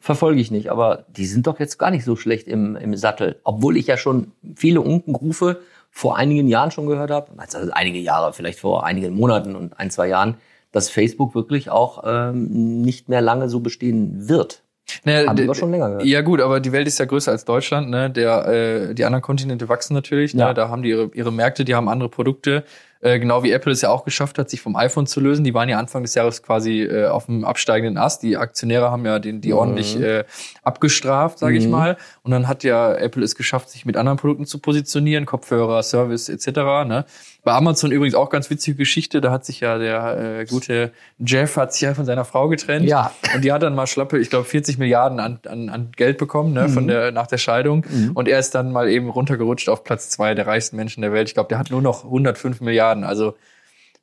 Verfolge 0.00 0.38
ich 0.38 0.50
nicht, 0.50 0.70
aber 0.70 1.06
die 1.16 1.24
sind 1.24 1.46
doch 1.46 1.58
jetzt 1.58 1.78
gar 1.78 1.90
nicht 1.90 2.04
so 2.04 2.14
schlecht 2.14 2.46
im, 2.46 2.76
im 2.76 2.94
Sattel. 2.94 3.40
Obwohl 3.42 3.78
ich 3.78 3.86
ja 3.86 3.96
schon 3.96 4.32
viele 4.54 4.82
Unkenrufe 4.82 5.62
vor 5.90 6.18
einigen 6.18 6.46
Jahren 6.46 6.70
schon 6.70 6.86
gehört 6.86 7.10
habe, 7.10 7.30
also 7.38 7.70
einige 7.72 8.00
Jahre, 8.00 8.34
vielleicht 8.34 8.58
vor 8.58 8.84
einigen 8.84 9.14
Monaten 9.14 9.56
und 9.56 9.78
ein, 9.78 9.90
zwei 9.90 10.08
Jahren, 10.08 10.36
dass 10.72 10.90
Facebook 10.90 11.34
wirklich 11.34 11.70
auch 11.70 12.02
ähm, 12.04 12.82
nicht 12.82 13.08
mehr 13.08 13.22
lange 13.22 13.48
so 13.48 13.60
bestehen 13.60 14.28
wird. 14.28 14.63
Naja, 15.04 15.28
Haben 15.28 15.36
d- 15.36 15.46
wir 15.46 15.54
schon 15.54 15.70
länger 15.70 15.88
gehört. 15.88 16.04
Ja 16.04 16.20
gut, 16.20 16.40
aber 16.40 16.60
die 16.60 16.72
Welt 16.72 16.86
ist 16.86 16.98
ja 16.98 17.04
größer 17.06 17.30
als 17.32 17.44
Deutschland. 17.44 17.88
Ne? 17.90 18.10
Der, 18.10 18.46
äh, 18.90 18.94
die 18.94 19.04
anderen 19.04 19.22
Kontinente 19.22 19.68
wachsen 19.68 19.94
natürlich. 19.94 20.32
Ja. 20.34 20.48
Ne? 20.48 20.54
Da 20.54 20.68
haben 20.68 20.82
die 20.82 20.90
ihre, 20.90 21.10
ihre 21.14 21.32
Märkte, 21.32 21.64
die 21.64 21.74
haben 21.74 21.88
andere 21.88 22.08
Produkte. 22.08 22.64
Äh, 23.00 23.18
genau 23.18 23.42
wie 23.42 23.50
Apple 23.52 23.72
es 23.72 23.82
ja 23.82 23.90
auch 23.90 24.04
geschafft 24.04 24.38
hat, 24.38 24.48
sich 24.48 24.62
vom 24.62 24.76
iPhone 24.76 25.06
zu 25.06 25.20
lösen. 25.20 25.44
Die 25.44 25.52
waren 25.52 25.68
ja 25.68 25.78
Anfang 25.78 26.02
des 26.02 26.14
Jahres 26.14 26.42
quasi 26.42 26.82
äh, 26.82 27.06
auf 27.06 27.26
dem 27.26 27.44
absteigenden 27.44 27.98
Ast. 27.98 28.22
Die 28.22 28.36
Aktionäre 28.38 28.90
haben 28.90 29.04
ja 29.04 29.18
den, 29.18 29.40
die 29.42 29.48
Mhm. 29.52 29.58
ordentlich 29.58 30.00
äh, 30.00 30.24
abgestraft, 30.62 31.38
sage 31.38 31.56
ich 31.56 31.64
Mhm. 31.64 31.70
mal. 31.70 31.96
Und 32.22 32.30
dann 32.30 32.48
hat 32.48 32.64
ja 32.64 32.94
Apple 32.94 33.22
es 33.22 33.34
geschafft, 33.34 33.70
sich 33.70 33.84
mit 33.86 33.96
anderen 33.96 34.18
Produkten 34.18 34.46
zu 34.46 34.58
positionieren, 34.58 35.26
Kopfhörer, 35.26 35.82
Service 35.82 36.28
etc. 36.28 36.48
Ne? 36.86 37.04
Bei 37.44 37.52
Amazon 37.52 37.92
übrigens 37.92 38.14
auch 38.14 38.30
ganz 38.30 38.48
witzige 38.48 38.76
Geschichte. 38.78 39.20
Da 39.20 39.30
hat 39.30 39.44
sich 39.44 39.60
ja 39.60 39.76
der 39.78 40.38
äh, 40.40 40.44
gute 40.46 40.92
Jeff 41.18 41.56
hat 41.56 41.74
sich 41.74 41.82
ja 41.82 41.92
von 41.94 42.06
seiner 42.06 42.24
Frau 42.24 42.48
getrennt. 42.48 42.86
Ja. 42.86 43.12
Und 43.34 43.44
die 43.44 43.52
hat 43.52 43.62
dann 43.62 43.74
mal 43.74 43.86
schlappe, 43.86 44.18
ich 44.18 44.30
glaube, 44.30 44.46
40 44.46 44.78
Milliarden 44.78 45.20
an, 45.20 45.40
an, 45.46 45.68
an 45.68 45.92
Geld 45.94 46.16
bekommen, 46.16 46.54
ne, 46.54 46.68
Mhm. 46.68 46.72
von 46.72 46.86
der, 46.88 47.12
nach 47.12 47.26
der 47.26 47.36
Scheidung. 47.38 47.84
Und 48.14 48.28
er 48.28 48.38
ist 48.38 48.54
dann 48.54 48.72
mal 48.72 48.88
eben 48.88 49.10
runtergerutscht 49.10 49.68
auf 49.68 49.84
Platz 49.84 50.08
zwei 50.08 50.34
der 50.34 50.46
reichsten 50.46 50.76
Menschen 50.76 51.02
der 51.02 51.12
Welt. 51.12 51.28
Ich 51.28 51.34
glaube, 51.34 51.48
der 51.50 51.58
hat 51.58 51.70
nur 51.70 51.82
noch 51.82 52.04
105 52.04 52.62
Milliarden. 52.62 53.04
Also, 53.04 53.34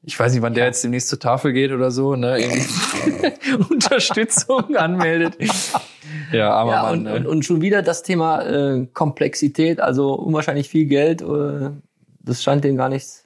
ich 0.03 0.19
weiß 0.19 0.33
nicht, 0.33 0.41
wann 0.43 0.53
der 0.53 0.65
jetzt 0.65 0.83
demnächst 0.83 1.09
zur 1.09 1.19
Tafel 1.19 1.51
geht 1.53 1.71
oder 1.71 1.89
so, 1.91 2.15
ne, 2.15 2.37
Unterstützung 3.69 4.75
anmeldet. 4.75 5.37
Ja, 6.31 6.51
armer 6.53 6.71
Ja, 6.71 6.83
Mann, 6.83 7.07
und, 7.07 7.13
und, 7.13 7.27
und 7.27 7.45
schon 7.45 7.61
wieder 7.61 7.81
das 7.81 8.03
Thema 8.03 8.41
äh, 8.43 8.87
Komplexität, 8.93 9.79
also 9.79 10.13
unwahrscheinlich 10.13 10.69
viel 10.69 10.85
Geld. 10.85 11.21
Äh, 11.21 11.71
das 12.23 12.43
scheint 12.43 12.63
dem 12.63 12.77
gar 12.77 12.89
nichts. 12.89 13.20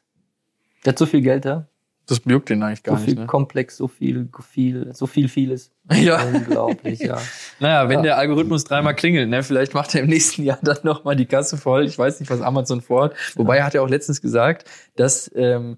Der 0.85 0.91
hat 0.93 0.99
so 0.99 1.05
viel 1.05 1.21
Geld, 1.21 1.45
ja. 1.45 1.67
das 2.07 2.21
juckt 2.25 2.49
den 2.49 2.61
eigentlich 2.63 2.83
gar 2.83 2.97
so 2.97 3.03
viel 3.03 3.13
nicht, 3.15 3.21
ne? 3.21 3.27
komplex, 3.27 3.77
so 3.77 3.87
viel, 3.87 4.29
viel, 4.47 4.93
so 4.93 5.07
viel, 5.07 5.27
vieles. 5.27 5.71
Ja. 5.91 6.23
Unglaublich, 6.23 6.99
ja. 6.99 7.17
Naja, 7.59 7.89
wenn 7.89 7.97
Ja. 7.99 8.03
der 8.03 8.17
Algorithmus 8.17 8.63
dreimal 8.65 8.95
klingelt, 8.95 9.29
ne, 9.29 9.41
vielleicht 9.43 9.73
macht 9.73 9.95
er 9.95 10.01
im 10.01 10.07
nächsten 10.07 10.43
Jahr 10.43 10.59
dann 10.61 10.77
nochmal 10.83 11.15
die 11.15 11.25
Kasse 11.25 11.57
voll. 11.57 11.85
Ich 11.85 11.97
weiß 11.97 12.19
nicht, 12.19 12.29
was 12.29 12.41
Amazon 12.41 12.81
vorhat. 12.81 13.15
Wobei 13.35 13.57
er 13.57 13.65
hat 13.65 13.73
ja 13.73 13.81
auch 13.81 13.89
letztens 13.89 14.21
gesagt, 14.21 14.69
dass 14.95 15.31
ähm, 15.35 15.77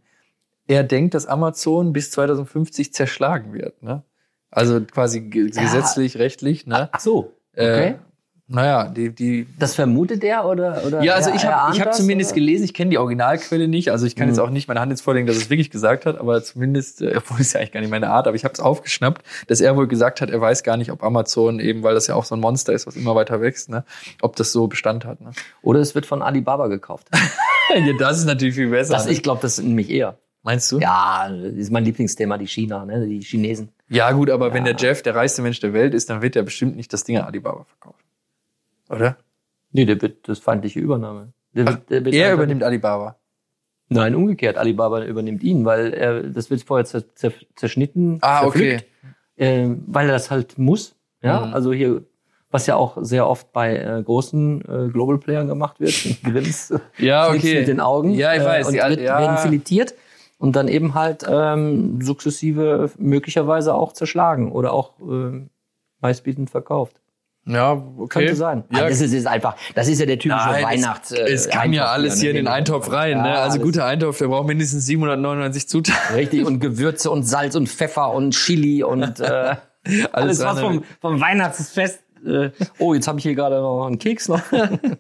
er 0.68 0.84
denkt, 0.84 1.14
dass 1.14 1.26
Amazon 1.26 1.94
bis 1.94 2.12
2050 2.12 2.94
zerschlagen 2.94 3.54
wird. 3.54 3.82
Ne? 3.82 4.04
Also 4.52 4.82
quasi 4.82 5.20
Ja. 5.34 5.62
gesetzlich, 5.64 6.18
rechtlich. 6.18 6.68
Ne? 6.68 6.90
Ach 6.92 7.00
so, 7.00 7.34
Äh, 7.54 7.72
okay. 7.72 7.96
Naja, 8.50 8.88
die, 8.88 9.10
die 9.14 9.46
Das 9.60 9.76
vermutet 9.76 10.24
er 10.24 10.46
oder? 10.46 10.82
oder 10.86 11.04
Ja, 11.04 11.16
also 11.16 11.32
er- 11.32 11.36
ich 11.36 11.46
habe 11.46 11.76
ich 11.76 11.82
hab 11.82 11.94
zumindest 11.94 12.32
oder? 12.32 12.40
gelesen, 12.40 12.64
ich 12.64 12.74
kenne 12.74 12.90
die 12.92 12.98
Originalquelle 12.98 13.68
nicht, 13.68 13.92
also 13.92 14.06
ich 14.06 14.16
kann 14.16 14.30
jetzt 14.30 14.40
auch 14.40 14.50
nicht 14.50 14.70
meine 14.70 14.80
Hand 14.80 14.90
ins 14.90 15.02
vorlegen, 15.02 15.28
dass 15.28 15.36
es 15.36 15.50
wirklich 15.50 15.70
gesagt 15.70 16.06
hat, 16.06 16.18
aber 16.18 16.42
zumindest, 16.42 17.02
äh, 17.02 17.14
obwohl 17.18 17.42
es 17.42 17.52
ja 17.52 17.60
eigentlich 17.60 17.74
gar 17.74 17.82
nicht 17.82 17.90
meine 17.90 18.10
Art, 18.10 18.26
aber 18.26 18.38
ich 18.38 18.46
habe 18.46 18.54
es 18.54 18.62
aufgeschnappt, 18.62 19.22
dass 19.48 19.60
er 19.60 19.76
wohl 19.76 19.88
gesagt 19.88 20.22
hat, 20.22 20.30
er 20.30 20.40
weiß 20.40 20.64
gar 20.64 20.78
nicht, 20.78 20.92
ob 20.92 21.04
Amazon 21.04 21.60
eben, 21.60 21.84
weil 21.84 21.94
das 21.94 22.08
ja 22.08 22.16
auch 22.16 22.24
so 22.24 22.36
ein 22.36 22.40
Monster 22.42 22.72
ist, 22.72 22.88
was 22.88 22.96
immer 22.96 23.16
weiter 23.16 23.42
wächst, 23.42 23.70
ne, 23.70 23.84
ob 24.22 24.38
das 24.38 24.54
so 24.54 24.68
Bestand 24.68 25.04
hat. 25.04 25.20
Ne? 25.20 25.32
Oder 25.62 25.82
es 25.82 25.94
wird 25.94 26.06
von 26.06 26.22
Alibaba 26.22 26.68
gekauft. 26.68 27.10
ja, 27.76 27.94
das 28.00 28.20
ist 28.20 28.26
natürlich 28.26 28.56
viel 28.56 28.70
besser. 28.70 28.94
Das, 28.94 29.08
ne? 29.08 29.12
ich 29.12 29.24
glaube, 29.24 29.42
das 29.42 29.58
ist 29.60 29.66
nämlich 29.66 29.90
eher. 29.90 30.18
Meinst 30.44 30.72
du? 30.72 30.80
Ja, 30.80 31.28
das 31.30 31.54
ist 31.56 31.72
mein 31.72 31.84
Lieblingsthema, 31.84 32.38
die 32.38 32.48
China, 32.48 32.86
ne? 32.86 33.06
die 33.06 33.20
Chinesen. 33.20 33.70
Ja, 33.90 34.10
gut, 34.14 34.30
aber 34.30 34.54
wenn 34.54 34.64
der 34.64 34.76
Jeff 34.78 35.02
der 35.02 35.16
reichste 35.16 35.42
Mensch 35.42 35.60
der 35.60 35.74
Welt 35.74 35.94
ist, 35.94 36.10
dann 36.10 36.22
wird 36.22 36.38
er 36.38 36.44
bestimmt 36.44 36.78
nicht 36.78 36.94
das 36.94 37.04
Ding 37.04 37.18
an 37.18 37.26
Alibaba 37.26 37.66
verkaufen. 37.66 38.00
Oder? 38.90 39.18
Nee, 39.72 39.86
der 39.86 40.02
wird 40.02 40.28
das 40.30 40.40
feindliche 40.40 40.80
Übernahme. 40.80 41.34
Der 41.54 41.68
wird, 41.68 41.90
der 41.90 42.06
Er 42.14 42.34
übernimmt 42.34 42.64
Alibaba. 42.64 43.18
Nein, 43.90 44.16
umgekehrt. 44.16 44.58
Alibaba 44.58 45.04
übernimmt 45.04 45.44
ihn, 45.44 45.64
weil 45.66 45.94
er, 45.94 46.24
das 46.24 46.50
wird 46.50 46.62
vorher 46.64 46.86
zer, 46.86 47.04
zer, 47.16 47.32
zerschnitten, 47.56 48.18
Ah, 48.22 48.46
okay. 48.46 48.82
äh, 49.38 49.70
weil 49.88 50.08
er 50.08 50.14
das 50.14 50.30
halt 50.30 50.58
muss. 50.58 50.96
Ja, 51.22 51.46
Mhm. 51.48 51.54
also 51.54 51.74
hier, 51.74 52.04
was 52.52 52.68
ja 52.68 52.76
auch 52.76 52.98
sehr 53.02 53.28
oft 53.28 53.52
bei 53.54 53.78
äh, 53.78 54.04
großen 54.04 54.62
äh, 54.62 54.90
Global 54.92 55.18
Playern 55.18 55.48
gemacht 55.48 55.80
wird, 55.80 55.94
Grills, 56.24 56.74
Ja, 56.98 57.30
okay. 57.30 57.60
mit 57.60 57.68
den 57.68 57.80
Augen. 57.80 58.12
Ja, 58.14 58.34
ich 58.36 58.44
weiß. 58.44 58.68
Äh, 58.68 58.70
und 58.70 58.74
Die- 58.76 58.90
wird, 58.98 59.00
ja. 59.08 59.20
werden 59.20 59.38
filetiert 59.38 59.94
und 60.38 60.56
dann 60.56 60.68
eben 60.68 60.94
halt 60.94 61.26
ähm, 61.28 62.02
sukzessive 62.02 62.92
möglicherweise 62.98 63.74
auch 63.74 63.94
zerschlagen 63.94 64.52
oder 64.52 64.74
auch 64.74 65.00
äh, 65.00 65.48
meistbietend 66.02 66.50
verkauft. 66.50 67.00
Ja, 67.48 67.72
okay. 67.72 68.20
Könnte 68.20 68.36
sein. 68.36 68.64
Ja, 68.72 68.84
Ah, 68.84 68.90
das, 68.90 69.00
ist, 69.02 69.14
ist 69.14 69.26
einfach, 69.26 69.56
das 69.74 69.88
ist 69.88 70.00
ja 70.00 70.06
der 70.06 70.20
typische 70.20 70.46
Nein, 70.50 70.64
Weihnachts. 70.66 71.12
es, 71.12 71.46
es 71.46 71.50
kann 71.50 71.72
ja 71.74 71.86
alles 71.86 72.16
ne, 72.16 72.22
hier 72.22 72.30
in 72.32 72.36
den 72.36 72.48
Eintopf 72.48 72.92
rein. 72.92 73.12
Ja, 73.18 73.24
ne? 73.24 73.38
Also 73.38 73.54
alles. 73.60 73.64
guter 73.64 73.86
Eintopf, 73.86 74.18
der 74.18 74.28
braucht 74.28 74.48
mindestens 74.48 74.86
799 74.86 75.70
Zutaten. 75.70 76.16
Richtig, 76.16 76.46
und 76.46 76.60
Gewürze 76.60 77.10
und 77.10 77.24
Salz 77.24 77.56
und 77.56 77.70
Pfeffer 77.70 78.12
und 78.12 78.32
Chili 78.36 78.84
und 78.84 79.20
äh, 79.22 79.56
alles, 80.12 80.40
was 80.40 80.58
andere. 80.58 80.66
vom, 80.66 80.84
vom 81.00 81.22
Weihnachtsfest. 81.22 82.02
Äh, 82.26 82.50
oh, 82.80 82.94
jetzt 82.94 83.08
habe 83.08 83.20
ich 83.20 83.24
hier 83.24 83.36
gerade 83.36 83.56
noch 83.58 83.86
einen 83.86 84.00
Keks 84.00 84.28
noch. 84.28 84.42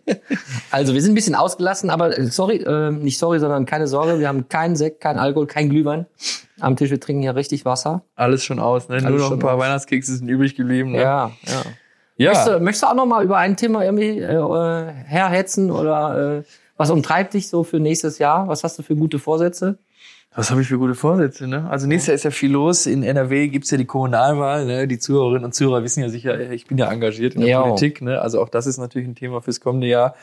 also 0.71 0.93
wir 0.93 1.01
sind 1.01 1.11
ein 1.11 1.15
bisschen 1.15 1.35
ausgelassen, 1.35 1.89
aber 1.89 2.17
äh, 2.17 2.25
sorry, 2.27 2.57
äh, 2.57 2.91
nicht 2.91 3.17
sorry, 3.17 3.39
sondern 3.39 3.65
keine 3.65 3.87
Sorge, 3.87 4.19
wir 4.19 4.27
haben 4.27 4.47
keinen 4.49 4.75
Sekt, 4.75 5.01
kein 5.01 5.17
Alkohol, 5.17 5.47
kein 5.47 5.69
Glühwein 5.69 6.05
am 6.59 6.75
Tisch. 6.75 6.91
Wir 6.91 6.99
trinken 6.99 7.23
hier 7.23 7.35
richtig 7.35 7.65
Wasser. 7.65 8.03
Alles 8.15 8.43
schon 8.43 8.59
aus, 8.59 8.87
ne? 8.87 8.97
Nur 8.97 9.07
Alles 9.07 9.21
noch 9.21 9.31
ein 9.31 9.39
paar 9.39 9.55
aus. 9.55 9.59
Weihnachtskekse 9.61 10.15
sind 10.15 10.29
übrig 10.29 10.55
geblieben. 10.55 10.91
Ne? 10.91 11.01
Ja, 11.01 11.31
ja. 11.45 11.61
Ja. 12.17 12.29
Möchtest, 12.31 12.47
du, 12.47 12.59
möchtest 12.59 12.83
du 12.83 12.87
auch 12.87 12.95
noch 12.95 13.05
mal 13.05 13.23
über 13.23 13.37
ein 13.37 13.55
Thema 13.57 13.83
irgendwie 13.83 14.19
äh, 14.19 14.35
äh, 14.35 14.91
herhetzen 15.05 15.71
oder 15.71 16.39
äh, 16.39 16.43
was 16.77 16.89
umtreibt 16.91 17.33
dich 17.33 17.47
so 17.49 17.63
für 17.63 17.79
nächstes 17.79 18.19
Jahr? 18.19 18.47
Was 18.47 18.63
hast 18.63 18.77
du 18.77 18.83
für 18.83 18.95
gute 18.95 19.19
Vorsätze? 19.19 19.77
Was 20.35 20.51
habe 20.51 20.61
ich 20.61 20.67
für 20.67 20.77
gute 20.77 20.93
Vorsätze, 20.93 21.47
ne? 21.47 21.67
Also 21.67 21.87
nächstes 21.87 22.07
Jahr 22.09 22.15
ist 22.15 22.23
ja 22.23 22.29
viel 22.29 22.51
los. 22.51 22.85
In 22.85 23.01
NRW 23.01 23.47
gibt's 23.47 23.71
ja 23.71 23.77
die 23.79 23.85
Kommunalwahl, 23.85 24.65
ne? 24.65 24.87
Die 24.87 24.99
Zuhörerinnen 24.99 25.45
und 25.45 25.53
Zuhörer 25.55 25.83
wissen 25.83 26.01
ja 26.03 26.09
sicher, 26.09 26.39
ich 26.51 26.67
bin 26.67 26.77
ja 26.77 26.91
engagiert 26.91 27.33
in 27.33 27.41
der 27.41 27.49
Ja. 27.49 27.61
Politik, 27.63 28.03
ne? 28.03 28.21
Also 28.21 28.39
auch 28.39 28.49
das 28.49 28.67
ist 28.67 28.77
natürlich 28.77 29.07
ein 29.07 29.15
Thema 29.15 29.41
fürs 29.41 29.59
kommende 29.61 29.87
Jahr. 29.87 30.13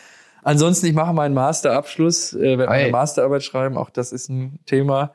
Ansonsten, 0.44 0.86
ich 0.86 0.92
mache 0.92 1.12
meinen 1.14 1.34
Masterabschluss, 1.34 2.32
äh, 2.34 2.58
werde 2.58 2.66
meine 2.66 2.84
Ei. 2.84 2.90
Masterarbeit 2.90 3.42
schreiben, 3.42 3.76
auch 3.76 3.90
das 3.90 4.12
ist 4.12 4.28
ein 4.28 4.60
Thema. 4.66 5.10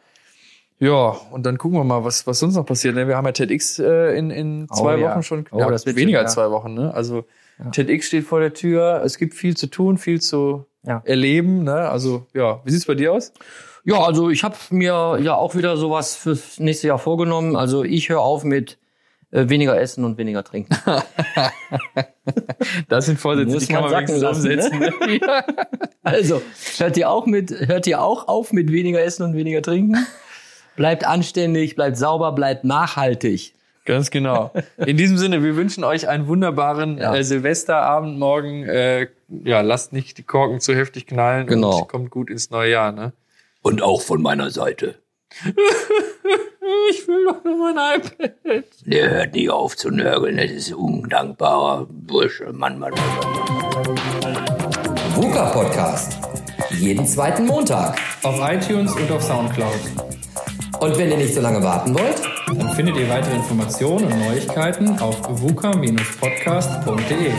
Ja, 0.79 1.15
und 1.31 1.45
dann 1.45 1.57
gucken 1.57 1.77
wir 1.77 1.83
mal, 1.83 2.03
was, 2.05 2.25
was 2.25 2.39
sonst 2.39 2.55
noch 2.55 2.65
passiert. 2.65 2.95
Ne? 2.95 3.07
Wir 3.07 3.17
haben 3.17 3.25
ja 3.25 3.33
TEDx 3.33 3.79
äh, 3.79 4.17
in, 4.17 4.31
in 4.31 4.67
Oh, 4.71 4.75
zwei 4.75 4.97
ja. 4.97 5.11
Wochen 5.11 5.23
schon. 5.23 5.45
Oh, 5.51 5.59
ja, 5.59 5.69
das 5.69 5.85
wird 5.85 5.97
weniger 5.97 6.19
als 6.19 6.35
ja. 6.35 6.43
zwei 6.43 6.51
Wochen, 6.51 6.73
ne? 6.73 6.93
Also 6.93 7.25
TEDx 7.73 8.07
steht 8.07 8.23
vor 8.23 8.39
der 8.39 8.53
Tür. 8.53 9.01
Es 9.03 9.17
gibt 9.17 9.33
viel 9.33 9.57
zu 9.57 9.67
tun, 9.67 9.97
viel 9.97 10.21
zu 10.21 10.65
Ja. 10.83 11.01
erleben, 11.03 11.63
ne? 11.63 11.89
Also, 11.89 12.27
ja. 12.33 12.61
Wie 12.63 12.71
sieht's 12.71 12.85
bei 12.85 12.95
dir 12.95 13.11
aus? 13.11 13.33
Ja, 13.83 13.99
also 14.03 14.29
ich 14.29 14.43
habe 14.43 14.55
mir 14.69 15.17
ja 15.21 15.35
auch 15.35 15.55
wieder 15.55 15.75
sowas 15.75 16.15
fürs 16.15 16.59
nächste 16.59 16.87
Jahr 16.87 16.99
vorgenommen. 16.99 17.55
Also 17.57 17.83
ich 17.83 18.07
höre 18.09 18.21
auf 18.21 18.43
mit 18.45 18.77
äh, 19.31 19.49
weniger 19.49 19.79
essen 19.79 20.05
und 20.05 20.17
weniger 20.17 20.43
trinken. 20.43 20.75
Das 22.87 23.05
sind 23.07 23.19
Vorsätze, 23.19 23.51
Muss 23.53 23.65
die 23.65 23.73
kann 23.73 23.83
man 23.83 23.91
wenigstens 23.91 24.23
umsetzen. 24.23 24.79
Ne? 24.79 24.93
Ja. 25.21 25.43
Also 26.03 26.41
hört 26.77 26.97
ihr 26.97 27.09
auch 27.09 27.25
mit, 27.25 27.51
hört 27.67 27.87
ihr 27.87 28.01
auch 28.01 28.27
auf 28.27 28.53
mit 28.53 28.71
weniger 28.71 29.01
essen 29.01 29.23
und 29.23 29.33
weniger 29.33 29.61
trinken? 29.61 29.97
Bleibt 30.79 31.05
anständig, 31.05 31.75
bleibt 31.75 31.97
sauber, 31.97 32.31
bleibt 32.31 32.63
nachhaltig. 32.63 33.53
Ganz 33.83 34.11
genau. 34.11 34.53
In 34.77 34.95
diesem 34.95 35.17
Sinne, 35.17 35.43
wir 35.43 35.57
wünschen 35.57 35.83
euch 35.83 36.07
einen 36.07 36.27
wunderbaren 36.27 36.97
Ja. 36.97 37.13
äh, 37.13 37.21
Silvesterabend 37.21 38.17
morgen. 38.17 38.63
Äh, 38.63 39.07
ja, 39.27 39.59
lasst 39.59 39.91
nicht 39.91 40.17
die 40.17 40.23
Korken 40.23 40.61
zu 40.61 40.73
heftig 40.73 41.05
knallen 41.05 41.47
Genau. 41.47 41.79
und 41.81 41.89
kommt 41.89 42.11
gut 42.11 42.29
ins 42.29 42.49
neue 42.49 42.71
Jahr. 42.71 42.93
Ne? 42.93 43.11
Und 43.61 43.81
auch 43.81 44.01
von 44.01 44.21
meiner 44.21 44.51
Seite. 44.51 44.95
Ich 46.91 47.07
will 47.07 47.25
doch 47.25 47.43
nur 47.43 47.73
mein 47.73 47.99
iPad. 47.99 48.31
Der 48.85 49.09
hört 49.09 49.33
nie 49.33 49.49
auf 49.49 49.75
zu 49.75 49.89
nörgeln. 49.91 50.37
Das 50.37 50.49
ist 50.51 50.71
undankbarer 50.73 51.87
Bursche. 51.89 52.53
Mann, 52.53 52.79
Mann, 52.79 52.91
Mann, 52.91 53.01
Mann. 53.19 53.97
VUCA 55.15 55.49
Podcast. 55.49 56.17
Jeden 56.71 57.05
zweiten 57.05 57.45
Montag. 57.47 57.97
Auf 58.23 58.39
iTunes 58.49 58.93
und 58.95 59.11
auf 59.11 59.21
Soundcloud. 59.23 59.79
Und 60.79 60.97
wenn 60.97 61.11
ihr 61.11 61.17
nicht 61.17 61.35
so 61.35 61.41
lange 61.41 61.61
warten 61.61 61.93
wollt, 61.93 62.21
Dann 62.57 62.73
findet 62.73 62.97
ihr 62.97 63.07
weitere 63.09 63.35
Informationen 63.35 64.11
und 64.11 64.19
Neuigkeiten 64.19 64.97
auf 64.99 65.21
vuka-podcast.de. 65.23 67.31